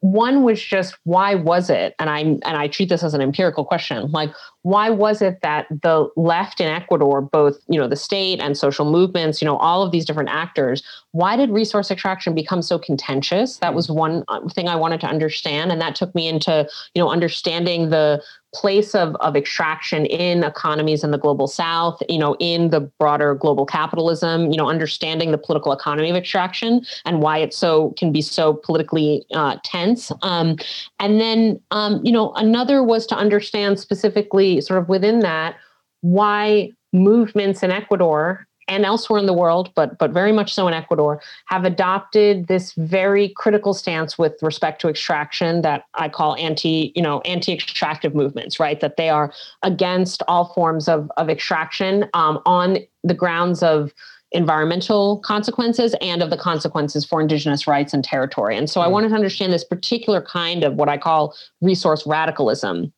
[0.00, 3.64] one was just why was it and i and i treat this as an empirical
[3.64, 4.32] question like
[4.62, 8.88] why was it that the left in ecuador both you know the state and social
[8.88, 10.82] movements you know all of these different actors
[11.12, 13.56] why did resource extraction become so contentious?
[13.58, 17.02] That was one uh, thing i wanted to understand and that took me into you
[17.02, 18.22] know understanding the
[18.54, 23.34] place of, of extraction in economies in the global south you know in the broader
[23.34, 28.10] global capitalism you know understanding the political economy of extraction and why it so can
[28.10, 30.10] be so politically uh, tense.
[30.22, 30.56] Um,
[30.98, 35.56] and then um, you know another was to understand specifically sort of within that
[36.00, 40.74] why movements in ecuador and elsewhere in the world, but but very much so in
[40.74, 46.92] Ecuador, have adopted this very critical stance with respect to extraction that I call anti,
[46.94, 48.80] you know, anti-extractive movements, right?
[48.80, 53.92] That they are against all forms of of extraction um, on the grounds of
[54.32, 58.56] environmental consequences and of the consequences for indigenous rights and territory.
[58.56, 58.82] And so.
[58.82, 62.92] I wanted to understand this particular kind of what I call resource radicalism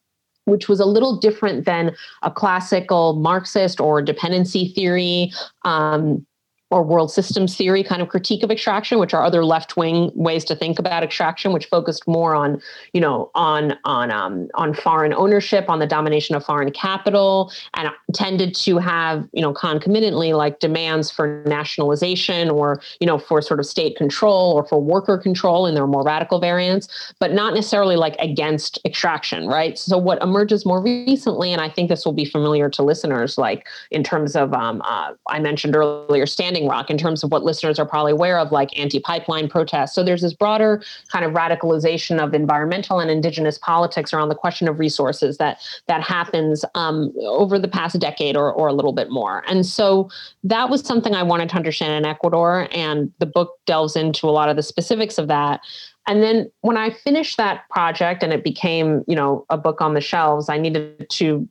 [0.45, 5.33] which was a little different than a classical Marxist or dependency theory.
[5.65, 6.27] Um,
[6.71, 10.45] or world systems theory kind of critique of extraction, which are other left wing ways
[10.45, 12.61] to think about extraction, which focused more on,
[12.93, 17.89] you know, on on um, on foreign ownership, on the domination of foreign capital, and
[18.15, 23.59] tended to have, you know, concomitantly like demands for nationalization or, you know, for sort
[23.59, 27.97] of state control or for worker control in their more radical variants, but not necessarily
[27.97, 29.79] like against extraction, right?
[29.79, 33.67] So what emerges more recently, and I think this will be familiar to listeners, like
[33.91, 37.79] in terms of um, uh, I mentioned earlier, standing Rock in terms of what listeners
[37.79, 39.95] are probably aware of, like anti pipeline protests.
[39.95, 44.69] So there's this broader kind of radicalization of environmental and indigenous politics around the question
[44.69, 49.11] of resources that that happens um, over the past decade or, or a little bit
[49.11, 49.43] more.
[49.47, 50.11] And so
[50.45, 52.69] that was something I wanted to understand in Ecuador.
[52.73, 55.61] And the book delves into a lot of the specifics of that.
[56.07, 59.95] And then when I finished that project and it became, you know, a book on
[59.95, 61.49] the shelves, I needed to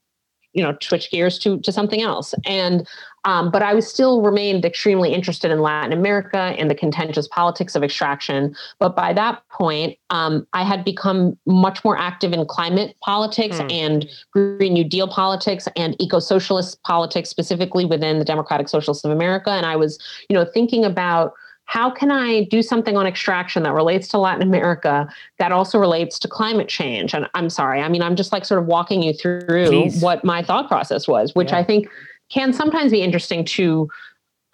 [0.54, 2.88] you know switch gears to to something else and
[3.26, 7.76] um, but I was still remained extremely interested in Latin America and the contentious politics
[7.76, 8.56] of extraction.
[8.80, 13.72] But by that point, um, I had become much more active in climate politics mm.
[13.72, 19.52] and Green New Deal politics and eco-socialist politics, specifically within the Democratic Socialists of America.
[19.52, 20.00] And I was,
[20.30, 21.34] you know, thinking about
[21.66, 25.08] how can I do something on extraction that relates to Latin America
[25.38, 27.14] that also relates to climate change?
[27.14, 30.02] And I'm sorry, I mean, I'm just like sort of walking you through Please.
[30.02, 31.60] what my thought process was, which yeah.
[31.60, 31.88] I think
[32.30, 33.90] can sometimes be interesting to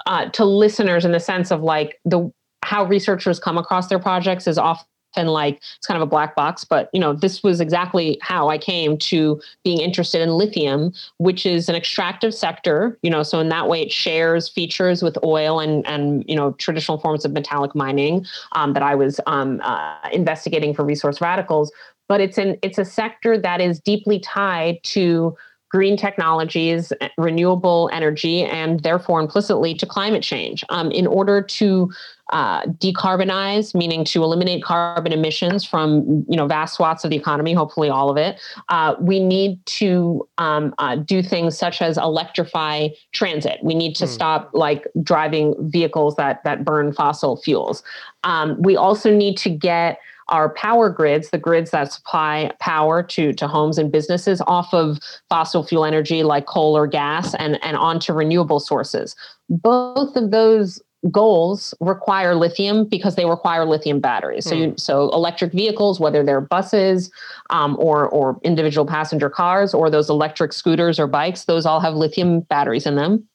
[0.05, 2.31] uh, to listeners in the sense of like the
[2.63, 4.85] how researchers come across their projects is often
[5.23, 8.57] like it's kind of a black box, but you know, this was exactly how I
[8.57, 13.49] came to being interested in lithium, which is an extractive sector, you know, so in
[13.49, 17.75] that way it shares features with oil and and you know traditional forms of metallic
[17.75, 21.71] mining um, that I was um, uh, investigating for resource radicals.
[22.07, 25.35] But it's an it's a sector that is deeply tied to
[25.75, 30.63] green technologies, renewable energy, and therefore implicitly to climate change.
[30.69, 31.91] Um, in order to
[32.31, 37.53] uh, decarbonize, meaning to eliminate carbon emissions from you know vast swaths of the economy,
[37.53, 42.87] hopefully all of it, uh, we need to um, uh, do things such as electrify
[43.11, 43.59] transit.
[43.61, 44.07] We need to mm.
[44.07, 47.83] stop like driving vehicles that that burn fossil fuels.
[48.23, 49.99] Um, we also need to get
[50.29, 54.99] our power grids, the grids that supply power to, to homes and businesses, off of
[55.29, 59.15] fossil fuel energy like coal or gas and, and onto renewable sources.
[59.49, 64.45] Both of those goals require lithium because they require lithium batteries.
[64.45, 64.77] So, you, hmm.
[64.77, 67.11] so electric vehicles, whether they're buses
[67.49, 71.93] um, or or individual passenger cars or those electric scooters or bikes, those all have
[71.93, 73.27] lithium batteries in them.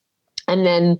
[0.47, 0.99] And then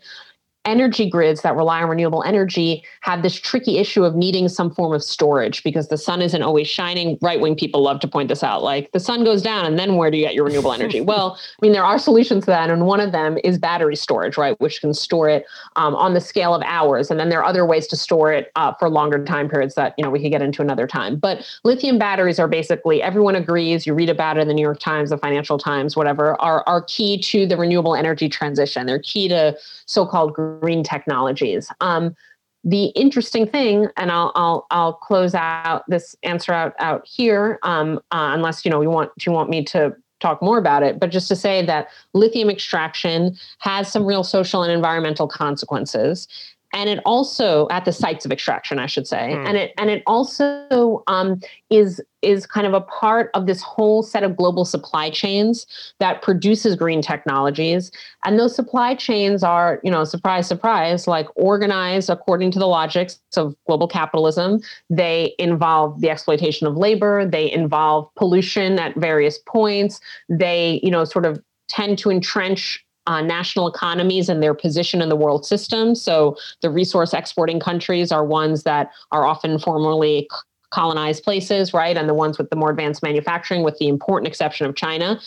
[0.65, 4.93] energy grids that rely on renewable energy have this tricky issue of needing some form
[4.93, 7.17] of storage because the sun isn't always shining.
[7.21, 8.61] Right wing people love to point this out.
[8.61, 11.01] Like the sun goes down, and then where do you get your renewable energy?
[11.11, 12.69] well, I mean, there are solutions to that.
[12.69, 14.59] And one of them is battery storage, right?
[14.59, 15.45] Which can store it
[15.75, 17.09] um, on the scale of hours.
[17.09, 19.95] And then there are other ways to store it uh, for longer time periods that,
[19.97, 21.15] you know, we could get into another time.
[21.15, 24.79] But lithium batteries are basically, everyone agrees, you read about it in the New York
[24.79, 28.85] Times, the Financial Times, whatever, are, are key to the renewable energy transition.
[28.85, 30.50] They're key to so called green
[30.83, 31.69] technologies.
[31.81, 32.15] Um,
[32.63, 37.97] the interesting thing, and I'll I'll I'll close out this answer out out here, um,
[38.11, 41.09] uh, unless you know you want you want me to talk more about it, but
[41.09, 46.27] just to say that lithium extraction has some real social and environmental consequences
[46.73, 49.47] and it also at the sites of extraction i should say mm.
[49.47, 54.03] and it and it also um, is is kind of a part of this whole
[54.03, 55.65] set of global supply chains
[55.99, 57.91] that produces green technologies.
[58.23, 63.19] And those supply chains are you know surprise surprise like organized according to the logics
[63.35, 64.61] of global capitalism.
[64.89, 67.25] They involve the exploitation of labor.
[67.25, 69.99] They involve pollution at various points.
[70.29, 75.09] They you know sort of tend to entrench uh, national economies and their position in
[75.09, 75.95] the world system.
[75.95, 80.29] So the resource exporting countries are ones that are often formerly
[80.71, 81.97] colonized places, right?
[81.97, 85.19] And the ones with the more advanced manufacturing, with the important exception of China,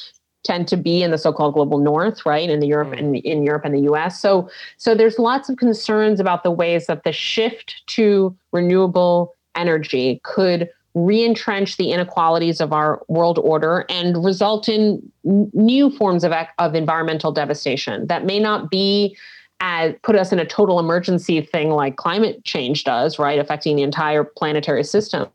[0.45, 2.99] tend to be in the so-called global north right in the europe mm.
[2.99, 6.87] in, in europe and the us so so there's lots of concerns about the ways
[6.87, 14.25] that the shift to renewable energy could reentrench the inequalities of our world order and
[14.25, 19.17] result in n- new forms of, of environmental devastation that may not be
[19.61, 23.83] as put us in a total emergency thing like climate change does, right, affecting the
[23.83, 25.29] entire planetary system,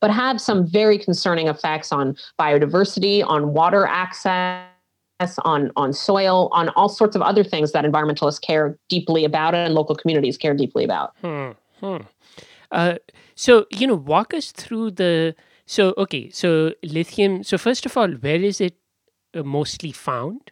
[0.00, 4.66] but have some very concerning effects on biodiversity, on water access
[5.44, 9.74] on on soil, on all sorts of other things that environmentalists care deeply about and
[9.74, 11.14] local communities care deeply about.
[11.20, 11.50] Hmm.
[11.80, 11.96] Hmm.
[12.72, 12.94] Uh,
[13.36, 15.34] so, you know, walk us through the.
[15.66, 17.42] So, okay, so lithium.
[17.42, 18.76] So, first of all, where is it
[19.34, 20.50] uh, mostly found?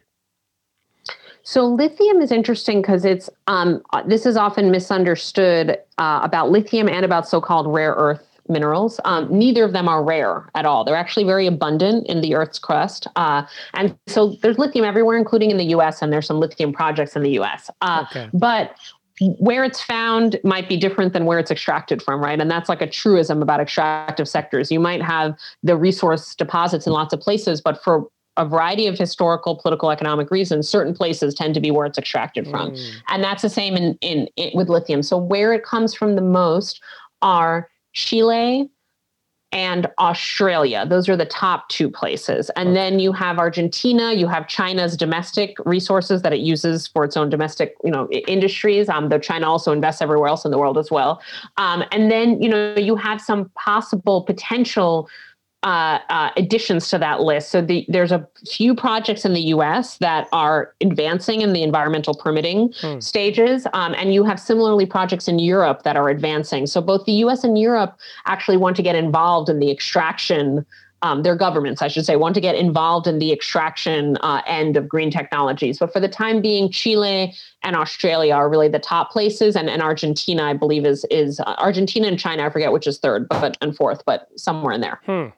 [1.47, 6.89] So lithium is interesting because it's um, uh, this is often misunderstood uh, about lithium
[6.89, 8.99] and about so-called rare earth minerals.
[9.05, 10.83] Um, neither of them are rare at all.
[10.83, 13.43] They're actually very abundant in the Earth's crust, uh,
[13.75, 16.01] and so there's lithium everywhere, including in the U.S.
[16.01, 17.69] And there's some lithium projects in the U.S.
[17.81, 18.29] Uh, okay.
[18.33, 18.75] But
[19.21, 22.39] where it's found might be different than where it's extracted from, right?
[22.39, 24.71] And that's like a truism about extractive sectors.
[24.71, 28.07] You might have the resource deposits in lots of places, but for
[28.37, 32.45] a variety of historical, political, economic reasons, certain places tend to be where it's extracted
[32.49, 32.71] from.
[32.71, 32.91] Mm.
[33.07, 35.03] And that's the same in, in, in with lithium.
[35.03, 36.81] So where it comes from the most
[37.21, 38.69] are Chile,
[39.55, 40.85] and Australia.
[40.85, 42.51] Those are the top two places.
[42.57, 47.15] And then you have Argentina, you have China's domestic resources that it uses for its
[47.15, 48.89] own domestic, you know, industries.
[48.89, 51.21] Um, though China also invests everywhere else in the world as well.
[51.55, 55.09] Um, and then, you know, you have some possible potential
[55.65, 57.49] uh, uh, additions to that list.
[57.49, 59.97] So the, there's a few projects in the U.S.
[59.97, 62.99] that are advancing in the environmental permitting hmm.
[62.99, 66.67] stages, um, and you have similarly projects in Europe that are advancing.
[66.67, 67.43] So both the U.S.
[67.43, 67.97] and Europe
[68.27, 70.67] actually want to get involved in the extraction.
[71.01, 74.77] Um, their governments, I should say, want to get involved in the extraction uh, end
[74.77, 75.77] of green technologies.
[75.77, 79.81] But for the time being, Chile and Australia are really the top places, and, and
[79.81, 82.45] Argentina, I believe, is is uh, Argentina and China.
[82.45, 85.01] I forget which is third, but and fourth, but somewhere in there.
[85.05, 85.29] Hmm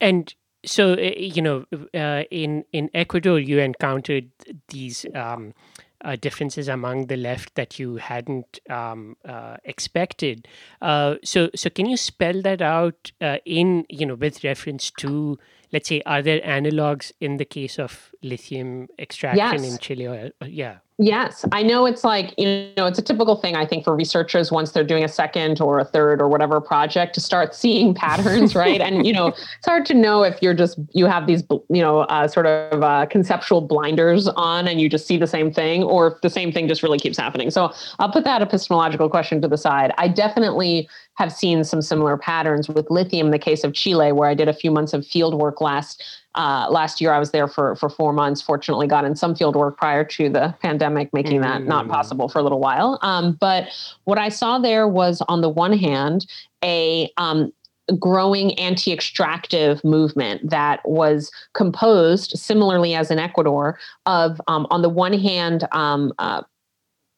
[0.00, 0.34] and
[0.64, 4.30] so eh, you know uh, in in ecuador you encountered
[4.68, 5.52] these um,
[6.04, 10.46] uh, differences among the left that you hadn't um, uh, expected.
[10.82, 15.38] Uh, so, so can you spell that out uh, in you know with reference to
[15.72, 19.72] let's say are there analogs in the case of lithium extraction Yes.
[19.72, 20.06] in Chile?
[20.06, 20.78] Or, uh, yeah.
[20.98, 24.50] Yes, I know it's like, you know, it's a typical thing, I think, for researchers
[24.50, 28.54] once they're doing a second or a third or whatever project to start seeing patterns,
[28.54, 28.80] right?
[28.80, 29.26] And, you know,
[29.58, 32.82] it's hard to know if you're just, you have these, you know, uh, sort of
[32.82, 36.50] uh, conceptual blinders on and you just see the same thing or if the same
[36.50, 37.50] thing just really keeps happening.
[37.50, 39.92] So I'll put that epistemological question to the side.
[39.98, 44.28] I definitely have seen some similar patterns with lithium in the case of Chile, where
[44.28, 46.02] I did a few months of field work last
[46.34, 47.12] uh, last year.
[47.12, 48.42] I was there for for four months.
[48.42, 51.90] Fortunately, got in some field work prior to the pandemic, making that not Mm.
[51.90, 52.98] possible for a little while.
[53.02, 53.68] Um, but
[54.04, 56.26] what I saw there was, on the one hand,
[56.62, 57.52] a um,
[57.98, 65.12] growing anti-extractive movement that was composed similarly as in Ecuador of, um, on the one
[65.12, 66.42] hand, um, uh,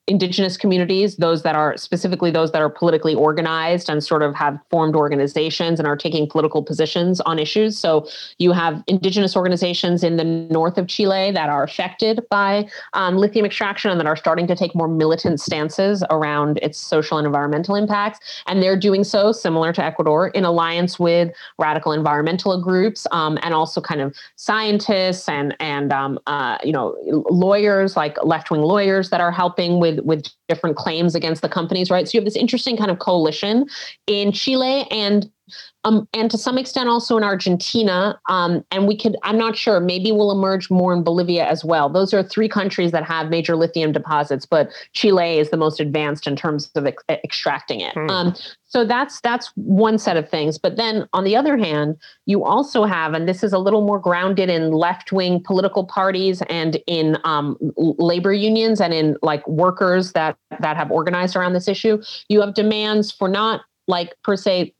[0.09, 4.59] indigenous communities those that are specifically those that are politically organized and sort of have
[4.71, 7.79] formed organizations and are taking political positions on issues.
[7.79, 13.17] So you have indigenous organizations in the north of chile that are affected by um,
[13.17, 17.27] lithium extraction and that are starting to take more militant stances around its social and
[17.27, 18.19] environmental impacts.
[18.47, 23.55] And they're doing so similar to ecuador in alliance with radical environmental groups um, and
[23.55, 26.97] also kind of scientists and and um, uh, you know
[27.31, 32.09] lawyers like left-wing lawyers that are helping with with different claims against the companies right?
[32.09, 33.67] So you have this interesting kind of coalition
[34.07, 35.31] in chile and
[35.85, 38.19] um, and to some extent also in Argentina.
[38.29, 41.89] Um, and we could, I'm not sure, maybe we'll emerge more in Bolivia as well.
[41.89, 46.27] Those are three countries that have major lithium deposits, but Chile is the most advanced
[46.27, 47.95] in terms of ex- extracting it.
[47.95, 48.11] Hmm.
[48.11, 48.35] Um,
[48.65, 50.59] so that's that's one set of things.
[50.59, 51.97] But then on the other hand,
[52.27, 56.79] you also have, and this is a little more grounded in left-wing political parties and
[56.87, 62.03] in um, labor unions and in like workers that that have organized around this issue.
[62.29, 64.75] You have demands for not like per se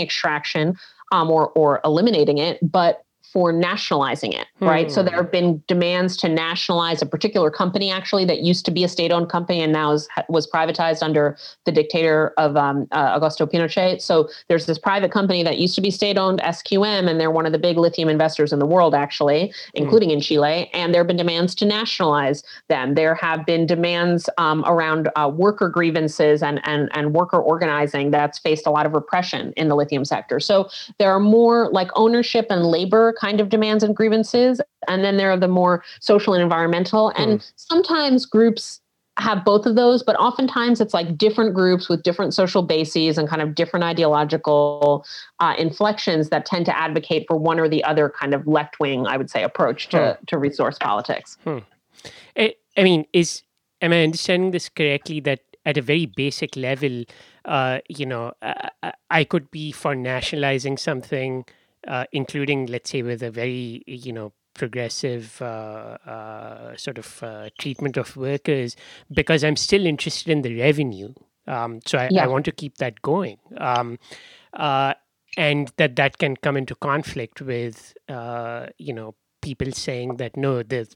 [0.00, 0.76] extraction
[1.12, 3.02] um, or or eliminating it, but
[3.32, 4.90] for nationalizing it, right?
[4.90, 5.08] So Hmm.
[5.08, 8.88] there have been demands to nationalize a particular company actually that used to be a
[8.88, 14.00] state-owned company and now is, was privatized under the dictator of um, uh, Augusto Pinochet.
[14.00, 17.52] So there's this private company that used to be state-owned, SQM, and they're one of
[17.52, 20.70] the big lithium investors in the world actually, including in Chile.
[20.72, 22.94] And there have been demands to nationalize them.
[22.94, 28.38] There have been demands um, around uh, worker grievances and, and, and worker organizing that's
[28.38, 30.40] faced a lot of repression in the lithium sector.
[30.40, 34.60] So there are more like ownership and labor kind of demands and grievances.
[34.86, 37.10] And then there are the more social and environmental.
[37.16, 38.80] And sometimes groups
[39.18, 43.28] have both of those, but oftentimes it's like different groups with different social bases and
[43.28, 45.04] kind of different ideological
[45.40, 49.06] uh, inflections that tend to advocate for one or the other kind of left wing,
[49.06, 50.16] I would say, approach to, Huh.
[50.28, 51.36] to resource politics.
[52.36, 53.42] I, I mean, is
[53.80, 55.18] am I understanding this correctly?
[55.20, 57.04] That at a very basic level,
[57.44, 61.44] uh, you know, uh, I could be for nationalizing something,
[61.86, 67.48] uh, including, let's say, with a very, you know, progressive uh, uh, sort of uh,
[67.58, 68.74] treatment of workers,
[69.10, 71.14] because I'm still interested in the revenue.
[71.46, 72.24] Um, so I, Yeah.
[72.24, 73.38] I want to keep that going.
[73.58, 73.98] Um,
[74.52, 74.94] uh,
[75.36, 80.62] and that that can come into conflict with, uh, you know, people saying that no,
[80.62, 80.88] the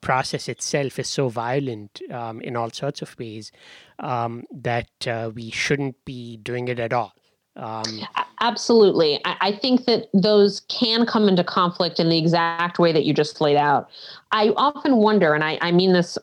[0.00, 3.50] process itself is so violent um, in all sorts of ways
[3.98, 7.12] um, that uh, we shouldn't be doing it at all.
[7.56, 8.00] Um,
[8.40, 9.20] Absolutely.
[9.24, 13.12] I, I think that those can come into conflict in the exact way that you
[13.12, 13.90] just laid out.
[14.32, 16.16] I often wonder, and I, I mean this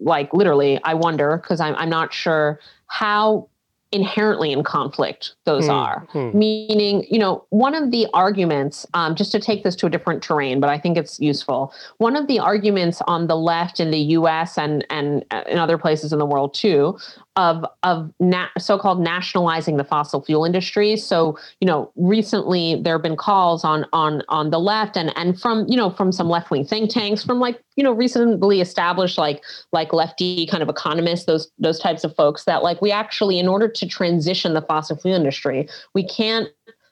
[0.00, 3.48] like literally, I wonder because I'm, I'm not sure how
[3.94, 6.06] inherently in conflict those Hmm, are.
[6.10, 6.36] hmm.
[6.36, 10.20] Meaning, you know, one of the arguments, um, just to take this to a different
[10.20, 11.72] terrain, but I think it's useful.
[11.98, 14.58] One of the arguments on the left in the U.S.
[14.58, 16.98] and and uh, in other places in the world too,
[17.36, 20.96] of of na- so-called nationalizing the fossil fuel industry.
[20.96, 25.40] So, you know, recently there have been calls on on on the left and and
[25.40, 29.42] from you know from some left-wing think tanks, from like you know recently established like
[29.72, 33.46] like lefty kind of economists, those those types of folks that like we actually, in
[33.46, 36.48] order to transition the fossil fuel industry, we can't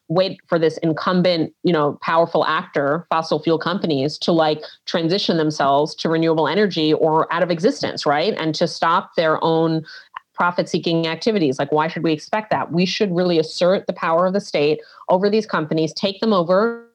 [0.08, 5.94] wait for this incumbent you know powerful actor fossil fuel companies to like transition themselves
[5.94, 8.34] to renewable energy or out of existence right?
[8.36, 9.84] And to stop their own
[10.34, 11.58] profit seeking activities.
[11.58, 12.72] Like why should we expect that?
[12.72, 16.86] We should really assert the power of the state over these companies take them over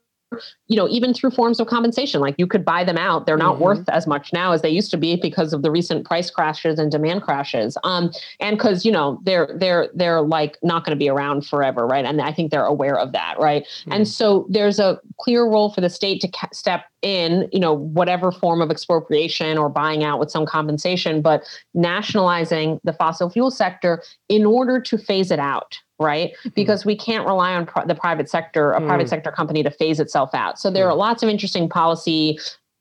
[0.67, 3.25] you know even through forms of compensation like you could buy them out.
[3.25, 3.59] They're not Mhm.
[3.59, 6.77] worth as much now as they used to be because of the recent price crashes
[6.79, 7.77] and demand crashes.
[7.83, 11.87] Um and because you know they're they're they're like not going to be around forever
[11.87, 12.03] right?
[12.05, 13.65] And i think they're aware of that right?
[13.85, 13.93] Hmm.
[13.93, 17.73] and so there's a clear role for the state to ca- step in you know
[17.73, 23.49] whatever form of expropriation or buying out with some compensation but nationalizing the fossil fuel
[23.51, 26.53] sector in order to phase it out right mm.
[26.53, 28.87] because we can't rely on the private sector a mm.
[28.87, 30.89] private sector company to phase itself out so there mm.
[30.89, 32.37] are lots of interesting policy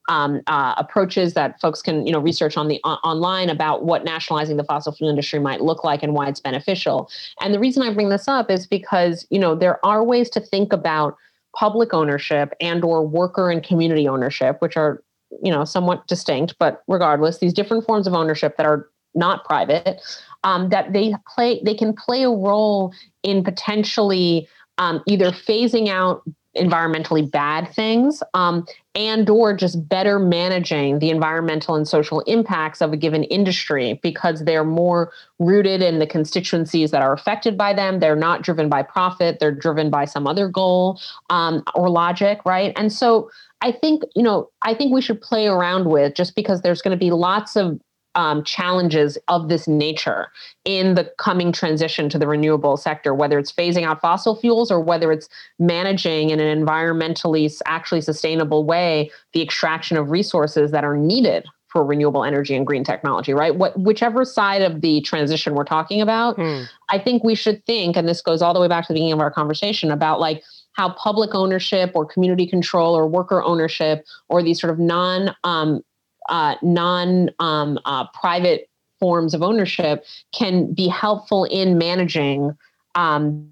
[0.09, 4.57] um, uh, approaches that folks can you know research on the online about what nationalizing
[4.57, 7.11] the fossil fuel industry might look like and why it's beneficial
[7.41, 10.41] and the reason i bring this up is because you know there are ways to
[10.41, 11.17] think about
[11.57, 15.03] public ownership and or worker and community ownership which are
[15.43, 20.01] you know somewhat distinct but regardless these different forms of ownership that are not private
[20.47, 26.23] um, that they play they can play a role in potentially um, either phasing out
[26.57, 32.95] environmentally bad things um, and or just better managing the environmental and social impacts of
[32.95, 38.01] a given industry because they're more rooted in the constituencies that are affected by them.
[38.01, 39.39] They're not driven by profit.
[39.39, 42.73] They're driven by some other goal um, or logic right?
[42.77, 43.31] And so
[43.63, 46.95] i think you know i think we should play around with just because there's going
[46.95, 47.81] to be lots of
[48.17, 50.33] um, challenges of this nature
[50.65, 54.81] in the coming transition to the renewable sector, whether it's phasing out fossil fuels or
[54.81, 60.97] whether it's managing in an environmentally actually sustainable way the extraction of resources that are
[60.97, 63.55] needed for renewable energy and green technology, right?
[63.55, 66.63] What whichever side of the transition we're talking about, hmm.
[66.89, 69.13] I think we should think, and this goes all the way back to the beginning
[69.13, 70.43] of our conversation about like
[70.73, 75.83] how public ownership or community control or worker ownership or these sort of non um,
[76.29, 78.69] uh, non um, uh, private
[78.99, 82.57] forms of ownership can be helpful in managing
[82.95, 83.51] um,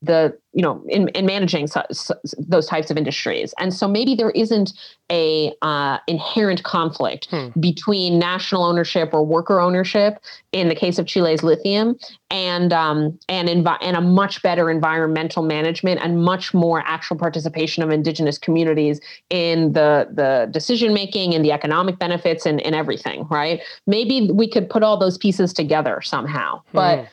[0.00, 3.54] the you know in, in managing so, so, those types of industries.
[3.60, 4.72] And so maybe there isn't
[5.08, 7.48] a uh, inherent conflict hmm.
[7.60, 10.18] between national ownership or worker ownership
[10.50, 11.96] in the case of chile's lithium
[12.30, 17.84] and um, and envi- and a much better environmental management and much more actual participation
[17.84, 19.00] of indigenous communities
[19.30, 23.60] in the the decision making and the economic benefits and, and everything right?
[23.86, 26.62] Maybe we could put all those pieces together somehow.
[26.72, 27.04] But hmm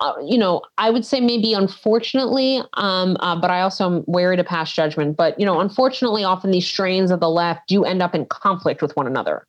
[0.00, 4.36] uh, you know, I would say maybe unfortunately, um, uh, but I also am wary
[4.36, 5.16] to pass judgment.
[5.16, 8.82] But you know, unfortunately, often these strains of the left do end up in conflict
[8.82, 9.46] with one another,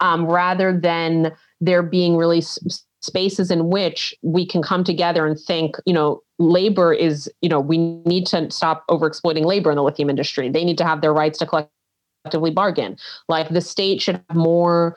[0.00, 2.58] um, rather than there being really s-
[3.02, 7.60] spaces in which we can come together and think, you know, labor is, you know,
[7.60, 10.48] we need to stop overexploiting labor in the lithium industry.
[10.48, 12.96] They need to have their rights to collectively bargain.
[13.28, 14.96] Like the state should have more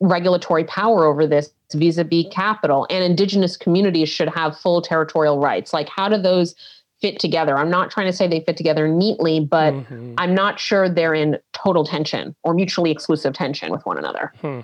[0.00, 5.88] regulatory power over this vis-a-vis capital and indigenous communities should have full territorial rights like
[5.88, 6.54] how do those
[7.00, 10.14] fit together i'm not trying to say they fit together neatly but mm-hmm.
[10.18, 14.60] i'm not sure they're in total tension or mutually exclusive tension with one another hmm.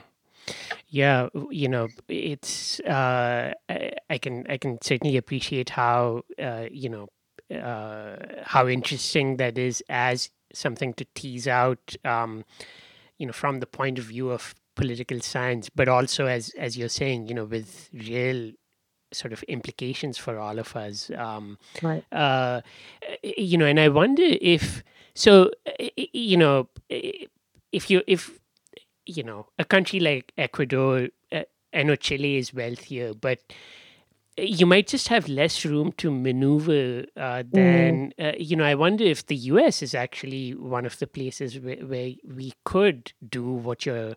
[0.88, 3.52] yeah you know it's uh,
[4.10, 7.08] i can i can certainly appreciate how uh, you know
[7.54, 12.44] uh, how interesting that is as something to tease out um,
[13.18, 16.88] you know from the point of view of political science, but also as as you're
[16.88, 18.52] saying, you know, with real
[19.12, 21.10] sort of implications for all of us.
[21.16, 22.04] Um, right.
[22.12, 22.60] Uh,
[23.22, 25.50] you know, and I wonder if so.
[25.96, 28.38] You know, if you if
[29.06, 31.42] you know a country like Ecuador, uh,
[31.74, 33.40] I know Chile is wealthier, but
[34.38, 38.34] you might just have less room to maneuver uh, than mm.
[38.34, 38.64] uh, you know.
[38.64, 39.82] I wonder if the U.S.
[39.82, 44.14] is actually one of the places where, where we could do what you're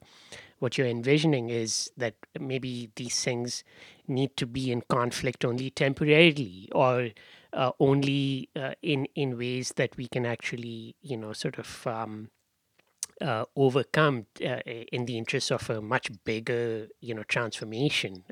[0.59, 3.63] what you're envisioning is that maybe these things
[4.07, 7.09] need to be in conflict only temporarily or
[7.53, 12.29] uh, only uh, in in ways that we can actually you know sort of um,
[13.21, 14.59] uh, overcome uh,
[14.91, 18.23] in the interest of a much bigger you know transformation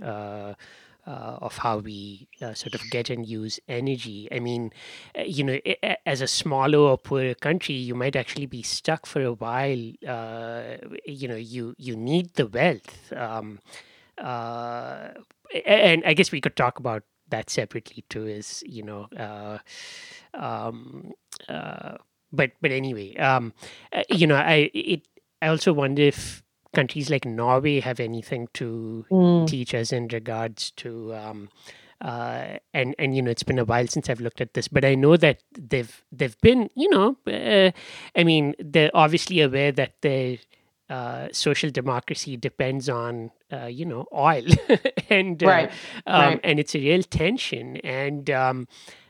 [1.07, 4.27] uh, of how we uh, sort of get and use energy.
[4.31, 4.71] I mean,
[5.17, 5.59] uh, you know,
[6.05, 9.91] as a smaller or poorer country, you might actually be stuck for a while.
[10.07, 10.63] Uh,
[11.05, 13.59] you know, you you need the wealth, um,
[14.17, 15.09] uh,
[15.65, 18.27] and I guess we could talk about that separately too.
[18.27, 19.07] Is you know.
[19.17, 19.59] Uh,
[20.33, 21.13] um,
[22.31, 23.53] but but anyway, um,
[24.09, 25.07] you know, I it
[25.41, 26.43] I also wonder if
[26.77, 29.47] countries like Norway have anything to mm.
[29.47, 31.49] teach us in regards to um,
[32.01, 34.85] uh, and and you know it's been a while since I've looked at this, but
[34.85, 37.71] I know that they've they've been you know uh,
[38.15, 40.37] I mean they're obviously aware that their
[40.87, 44.45] uh, social democracy depends on uh, you know oil
[45.09, 45.71] and uh, right.
[46.05, 46.39] Um, right.
[46.43, 48.67] and it's a real tension and um,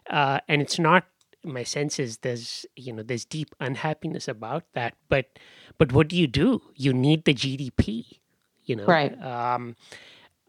[0.09, 1.03] uh, and it's not
[1.43, 5.25] my sense is there's you know there's deep unhappiness about that but
[5.77, 6.61] but what do you do?
[6.75, 8.05] You need the gdp
[8.67, 8.85] you know?
[8.85, 9.19] Right.
[9.21, 9.75] Um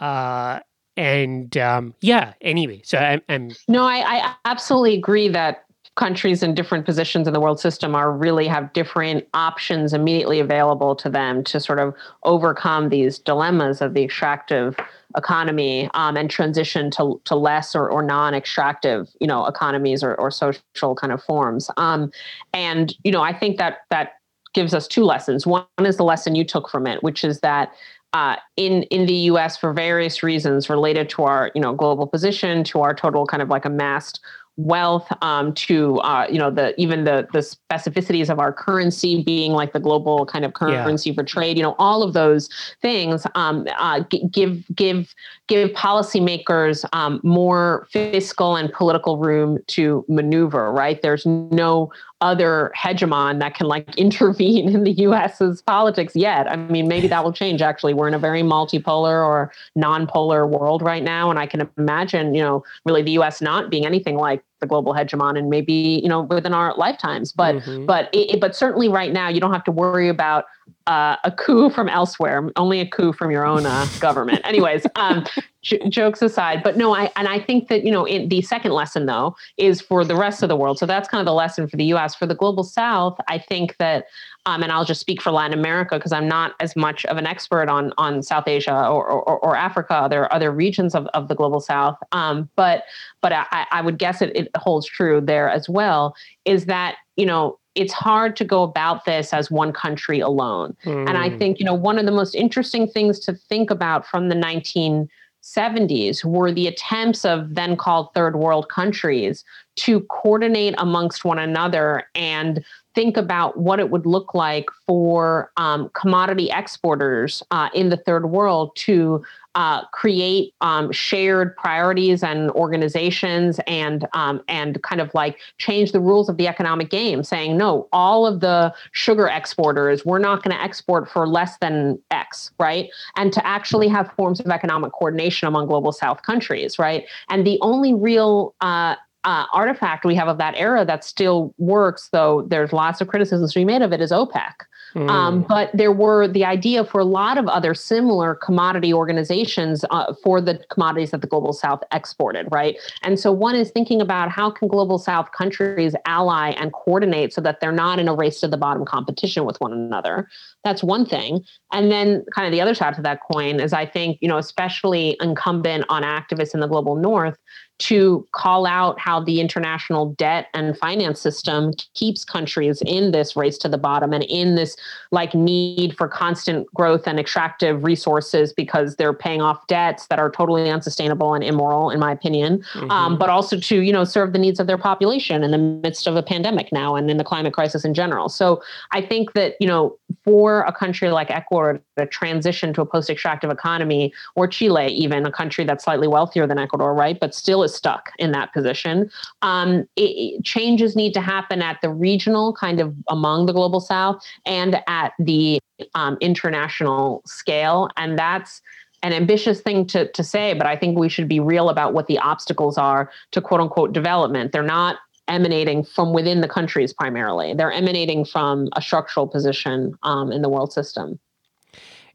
[0.01, 0.61] uh
[0.97, 5.65] and um yeah anyway so i'm, I'm no I, I absolutely agree that
[5.97, 10.95] countries in different positions in the world system are really have different options immediately available
[10.95, 14.77] to them to sort of overcome these dilemmas of the extractive
[15.17, 20.31] economy um, and transition to, to less or, or non-extractive you know economies or, or
[20.31, 21.69] social kind of forms.
[21.77, 22.13] Um,
[22.53, 24.18] and you know i think that that
[24.55, 27.73] gives us two lessons one is the lesson you took from it which is that
[28.15, 29.57] uh, in in the U.S.
[29.57, 33.49] for various reasons related to our you know global position, to our total kind of
[33.51, 34.21] like amassed
[34.57, 39.53] wealth um, to uh, you know the even the the specificities of our currency being
[39.53, 41.15] like the global kind of currency yeah.
[41.15, 42.49] for trade you know all of those
[42.83, 44.01] things um, uh,
[44.33, 45.15] give give
[45.49, 51.91] give policymakers um, more fiscal and political room to maneuver right there's no
[52.21, 56.51] other hegemon that can like intervene in the US's politics yet.
[56.51, 57.95] I mean, maybe that will change actually.
[57.95, 62.43] We're in a very multipolar or non-polar world right now and I can imagine, you
[62.43, 66.23] know, really the US not being anything like the global hegemon and maybe you know
[66.23, 67.33] within our lifetimes.
[67.33, 67.87] But mm-hmm.
[67.87, 70.47] but it, but certainly right now you don't have to worry about
[70.87, 74.41] uh, a coup from elsewhere only a coup from your own uh, government.
[74.45, 75.25] Anyways um,
[75.63, 78.73] j- jokes aside but no i and i think that you know in, the second
[78.73, 80.79] lesson though is for the rest of the world.
[80.79, 83.77] So that's kind of the lesson for the us for the global south i think
[83.79, 84.07] that
[84.49, 87.27] um, and I'll just speak for Latin America because I'm not as much of an
[87.27, 90.07] expert on on South Asia or, or, or Africa.
[90.09, 92.85] There are other regions of, of the global South, um, but
[93.21, 96.17] but I, I would guess it, it holds true there as well.
[96.47, 101.07] Is that you know it's hard to go about this as one country alone, mm.
[101.07, 101.37] and I hmm.
[101.37, 106.25] think you know one of the most interesting things to think about from the 1970s
[106.25, 109.45] were the attempts of then called third world countries
[109.77, 112.65] to coordinate amongst one another and
[112.99, 118.29] think about what it would look like for um, commodity exporters uh, in the third
[118.29, 119.25] world to
[119.55, 126.01] uh, create um, shared priorities and organizations and um, and kind of like change the
[126.01, 130.57] rules of the economic game, saying no, all of the sugar exporters we're not going
[130.57, 132.91] to export for less than X, right?
[133.17, 137.05] And to actually have forms of economic coordination among global South countries, right?
[137.29, 138.97] And the only real uh,
[139.29, 143.53] uh, artifact we have of that era that still works, though there's lots of criticisms
[143.53, 144.55] to be made of it, is OPEC.
[144.95, 145.11] Mm.
[145.11, 150.15] Um, but there were the idea for a lot of other similar commodity organizations uh,
[150.25, 152.79] for the commodities that the global south exported, right?
[153.03, 157.43] And so one is thinking about how can global south countries ally and coordinate so
[157.43, 160.27] that they're not in a race to the bottom competition with one another.
[160.65, 161.45] That's one thing.
[161.71, 164.39] And then kind of the other side of that coin is I think, you know,
[164.39, 167.37] especially incumbent on activists in the global north
[167.79, 173.57] to call out how the international debt and finance system keeps countries in this race
[173.59, 174.77] to the bottom and in this
[175.13, 180.31] like need for constant growth and extractive resources because they're paying off debts that are
[180.31, 182.91] totally unsustainable and immoral in my opinion mm-hmm.
[182.91, 186.09] um, but also to you know serve the needs of their population in the midst
[186.09, 188.61] of a pandemic now and in the climate crisis in general so
[188.91, 193.51] i think that you know for a country like ecuador to transition to a post-extractive
[193.51, 197.75] economy or chile even a country that's slightly wealthier than ecuador right but still is
[197.75, 199.11] stuck in that position.
[199.43, 204.25] Um, it, changes need to happen at the regional, kind of among the global south,
[204.47, 205.61] and at the
[205.95, 207.89] um, international scale.
[207.97, 208.61] And that's
[209.03, 212.07] an ambitious thing to, to say, but I think we should be real about what
[212.07, 214.53] the obstacles are to quote unquote development.
[214.53, 214.97] They're not
[215.29, 220.49] emanating from within the countries primarily, they're emanating from a structural position um, in the
[220.49, 221.19] world system.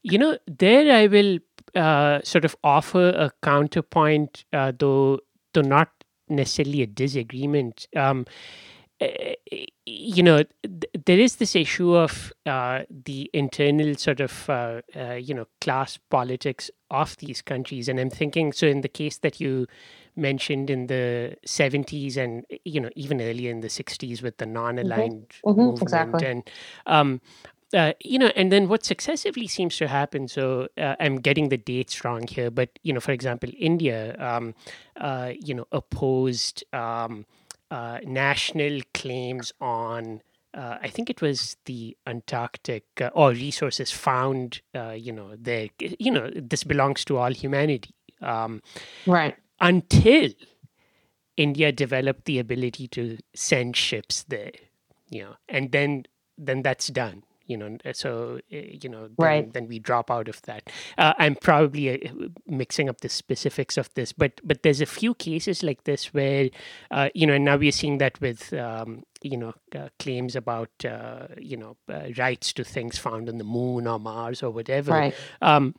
[0.01, 1.39] You know, there I will
[1.75, 5.19] uh, sort of offer a counterpoint, uh, though
[5.53, 5.89] though not
[6.29, 7.87] necessarily a disagreement.
[7.95, 8.25] Um,
[8.99, 9.35] eh,
[9.85, 15.13] you know, th- there is this issue of uh, the internal sort of, uh, uh,
[15.13, 17.89] you know, class politics of these countries.
[17.89, 19.67] And I'm thinking, so in the case that you
[20.15, 24.79] mentioned in the 70s and, you know, even earlier in the 60s with the non
[24.79, 25.49] aligned mm-hmm.
[25.49, 25.59] mm-hmm.
[25.59, 25.81] movement.
[25.81, 26.27] Exactly.
[26.27, 26.49] And
[26.85, 27.21] um,
[27.73, 30.27] uh, you know, and then what successively seems to happen.
[30.27, 34.55] So uh, I'm getting the dates wrong here, but you know, for example, India, um,
[34.99, 37.25] uh, you know, opposed um,
[37.71, 40.21] uh, national claims on.
[40.53, 44.61] Uh, I think it was the Antarctic or resources found.
[44.95, 45.69] you know, there.
[45.79, 47.95] You know, this belongs to all humanity.
[48.21, 48.61] Um,
[49.07, 49.35] right.
[49.59, 50.29] Until
[51.37, 54.51] India developed the ability to send ships there,
[55.09, 56.05] you know, and then
[56.37, 59.53] then that's done you know so eh, you know then, right.
[59.53, 62.13] then we drop out of that uh, i'm probably uh,
[62.47, 66.49] mixing up the specifics of this but but there's a few cases like this where
[66.91, 70.69] uh, you know and now we're seeing that with um, you know uh, claims about
[70.85, 74.91] uh, you know uh, rights to things found on the moon or mars or whatever
[74.91, 75.15] right.
[75.41, 75.75] um,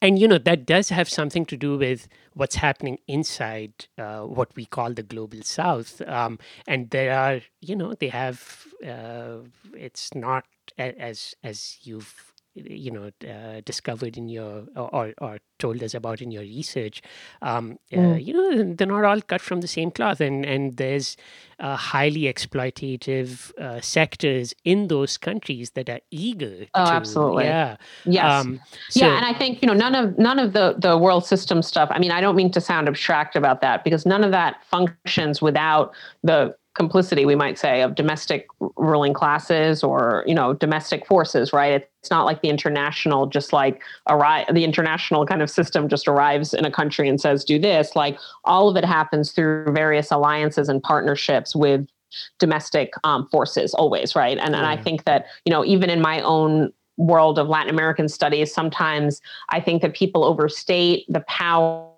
[0.00, 4.54] and you know that does have something to do with what's happening inside uh, what
[4.56, 9.38] we call the global south um, and there are you know they have uh,
[9.74, 10.44] it's not
[10.78, 16.30] as as you've you know uh, discovered in your or, or told us about in
[16.30, 17.02] your research
[17.42, 18.24] um, uh, mm.
[18.24, 21.16] you know they're not all cut from the same cloth and and there's
[21.58, 27.76] uh, highly exploitative uh, sectors in those countries that are eager oh to, absolutely yeah
[28.04, 30.96] yes um, so, yeah and i think you know none of none of the the
[30.96, 34.22] world system stuff i mean i don't mean to sound abstract about that because none
[34.22, 38.46] of that functions without the complicity we might say of domestic
[38.76, 41.88] ruling classes or you know domestic forces right?
[42.00, 46.52] It's not like the international just like arrive the international kind of system just arrives
[46.52, 47.94] in a country and says do this.
[47.96, 51.86] Like all of it happens through various alliances and partnerships with
[52.38, 54.38] domestic um, forces always right?
[54.38, 58.08] And, and i think that you know even in my own world of latin american
[58.08, 61.90] studies sometimes i think that people overstate the power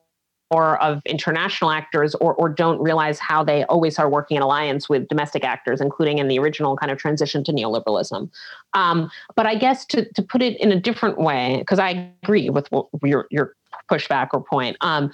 [0.51, 4.89] or of international actors or, or don't realize how they always are working in alliance
[4.89, 8.31] with domestic actors, including in the original kind of transition to neoliberalism.
[8.75, 12.49] Um, but I guess to, to put it in a different way, because I agree
[12.51, 12.69] with
[13.03, 13.55] your, your
[13.91, 15.11] pushback or point, um,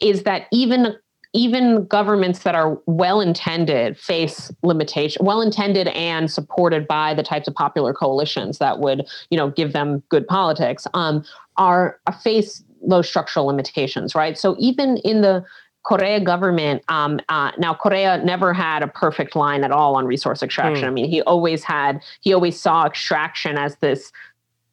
[0.00, 0.96] is that even
[1.34, 7.48] even governments that are well intended face limitation well intended and supported by the types
[7.48, 11.24] of popular coalitions that would you know give them good politics um,
[11.56, 14.36] are face those structural limitations, right?
[14.38, 15.44] So even in the
[15.84, 20.42] Correa government, um, uh, now Correa never had a perfect line at all on resource
[20.42, 20.84] extraction.
[20.84, 20.88] Mm.
[20.88, 24.12] I mean, he always had, he always saw extraction as this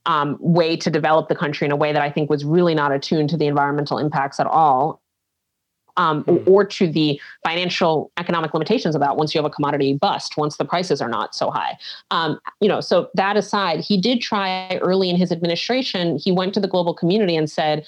[0.06, 2.92] um, way to develop the country in a way that I think was really not
[2.92, 5.02] attuned to the environmental impacts at all
[6.00, 6.48] um, mm.
[6.48, 10.66] or to the financial economic limitations about once you have a commodity bust, once the
[10.66, 11.78] prices are not so high.
[12.10, 16.18] Um, you know, so that aside, he did try early in his administration.
[16.18, 17.86] He went to the global community and said,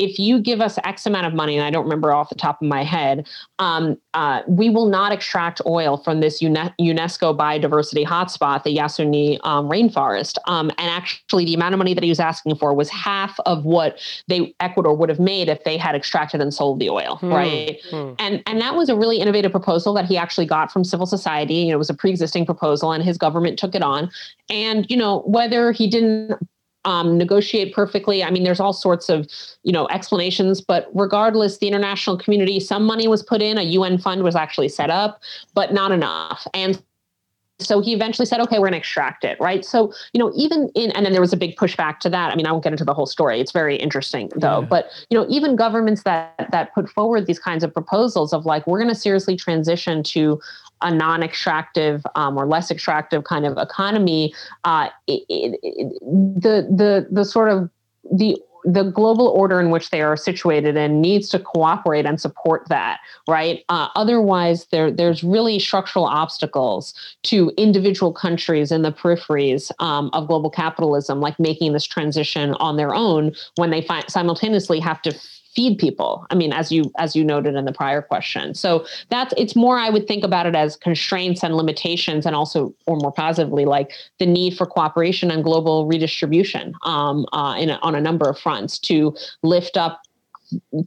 [0.00, 2.62] if you give us X amount of money, and I don't remember off the top
[2.62, 3.28] of my head,
[3.58, 9.68] um, uh, we will not extract oil from this UNESCO biodiversity hotspot, the Yasuni um,
[9.68, 10.38] rainforest.
[10.46, 13.66] Um, and actually, the amount of money that he was asking for was half of
[13.66, 17.32] what they Ecuador would have made if they had extracted and sold the oil, hmm.
[17.32, 17.78] right?
[17.90, 18.12] Hmm.
[18.18, 21.54] And and that was a really innovative proposal that he actually got from civil society.
[21.54, 24.10] You know, it was a pre-existing proposal, and his government took it on.
[24.48, 26.38] And you know, whether he didn't
[26.84, 28.24] um, negotiate perfectly.
[28.24, 29.28] I mean, there's all sorts of,
[29.62, 33.98] you know, explanations, but regardless, the international community, some money was put in, a UN
[33.98, 35.20] fund was actually set up,
[35.54, 36.46] but not enough.
[36.54, 36.82] And
[37.58, 39.64] so he eventually said, okay, we're going to extract it, right?
[39.64, 42.32] So, you know, even in, and then there was a big pushback to that.
[42.32, 43.38] I mean, I won't get into the whole story.
[43.38, 44.60] It's very interesting though.
[44.60, 44.66] Yeah.
[44.66, 48.66] But, you know, even governments that, that put forward these kinds of proposals of like,
[48.66, 50.40] we're going to seriously transition to
[50.82, 57.24] a non-extractive um, or less extractive kind of economy, uh, it, it, the the the
[57.24, 57.70] sort of
[58.12, 62.68] the the global order in which they are situated in needs to cooperate and support
[62.68, 63.64] that, right?
[63.68, 70.28] Uh, otherwise, there there's really structural obstacles to individual countries in the peripheries um, of
[70.28, 75.18] global capitalism, like making this transition on their own when they find, simultaneously have to
[75.54, 79.34] feed people i mean as you as you noted in the prior question so that's
[79.36, 83.12] it's more i would think about it as constraints and limitations and also or more
[83.12, 88.00] positively like the need for cooperation and global redistribution um, uh, in a, on a
[88.00, 90.02] number of fronts to lift up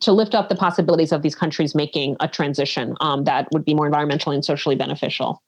[0.01, 3.73] to lift up the possibilities of these countries making a transition um, that would be
[3.73, 5.41] more environmentally and socially beneficial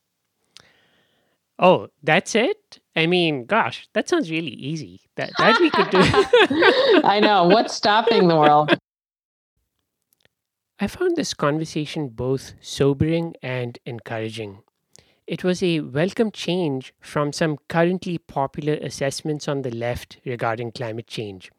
[1.58, 2.80] Oh, that's it?
[2.96, 5.02] I mean, gosh, that sounds really easy.
[5.16, 6.00] That that we could do.
[7.08, 7.46] I know.
[7.46, 8.78] What's stopping the world?
[10.78, 14.60] I found this conversation both sobering and encouraging.
[15.26, 21.08] It was a welcome change from some currently popular assessments on the left regarding climate
[21.08, 21.50] change.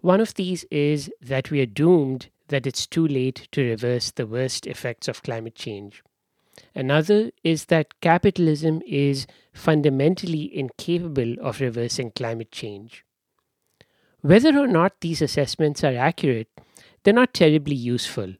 [0.00, 4.26] One of these is that we are doomed, that it's too late to reverse the
[4.26, 6.02] worst effects of climate change.
[6.74, 13.04] Another is that capitalism is fundamentally incapable of reversing climate change.
[14.22, 16.48] Whether or not these assessments are accurate,
[17.02, 18.36] they're not terribly useful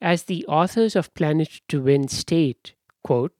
[0.00, 3.32] as the authors of Planet to Win state, quote,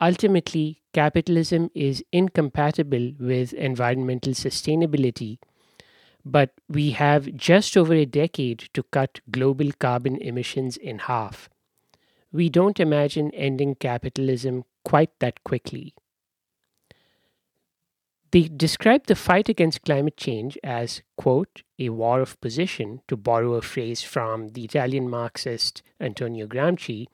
[0.00, 5.38] ultimately, capitalism is incompatible with environmental sustainability,
[6.24, 11.48] but we have just over a decade to cut global carbon emissions in half.
[12.32, 15.94] We don't imagine ending capitalism quite that quickly.
[18.32, 23.54] They describe the fight against climate change as, quote, a war of position, to borrow
[23.54, 27.06] a phrase from the Italian Marxist Antonio Gramsci,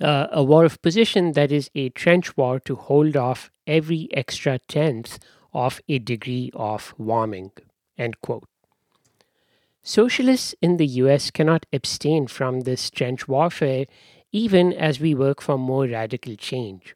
[0.00, 4.58] uh, a war of position that is a trench war to hold off every extra
[4.60, 5.18] tenth
[5.52, 7.52] of a degree of warming,
[7.98, 8.48] end quote.
[9.82, 13.86] Socialists in the US cannot abstain from this trench warfare
[14.30, 16.94] even as we work for more radical change.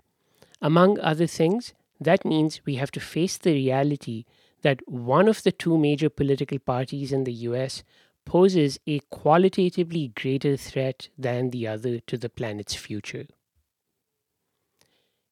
[0.63, 4.25] Among other things, that means we have to face the reality
[4.63, 7.83] that one of the two major political parties in the US
[8.25, 13.27] poses a qualitatively greater threat than the other to the planet's future.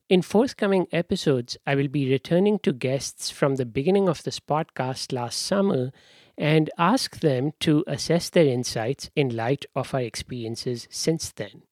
[0.09, 5.13] In forthcoming episodes, I will be returning to guests from the beginning of this podcast
[5.13, 5.93] last summer
[6.37, 11.63] and ask them to assess their insights in light of our experiences since then.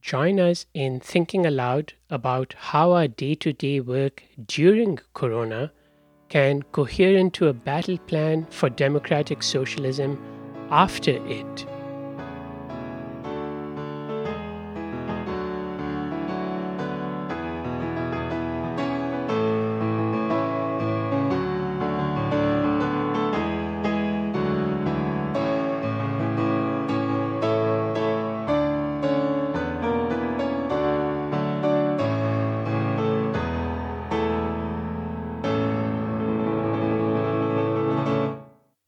[0.00, 5.72] Join us in thinking aloud about how our day to day work during Corona
[6.28, 10.18] can cohere into a battle plan for democratic socialism
[10.70, 11.66] after it.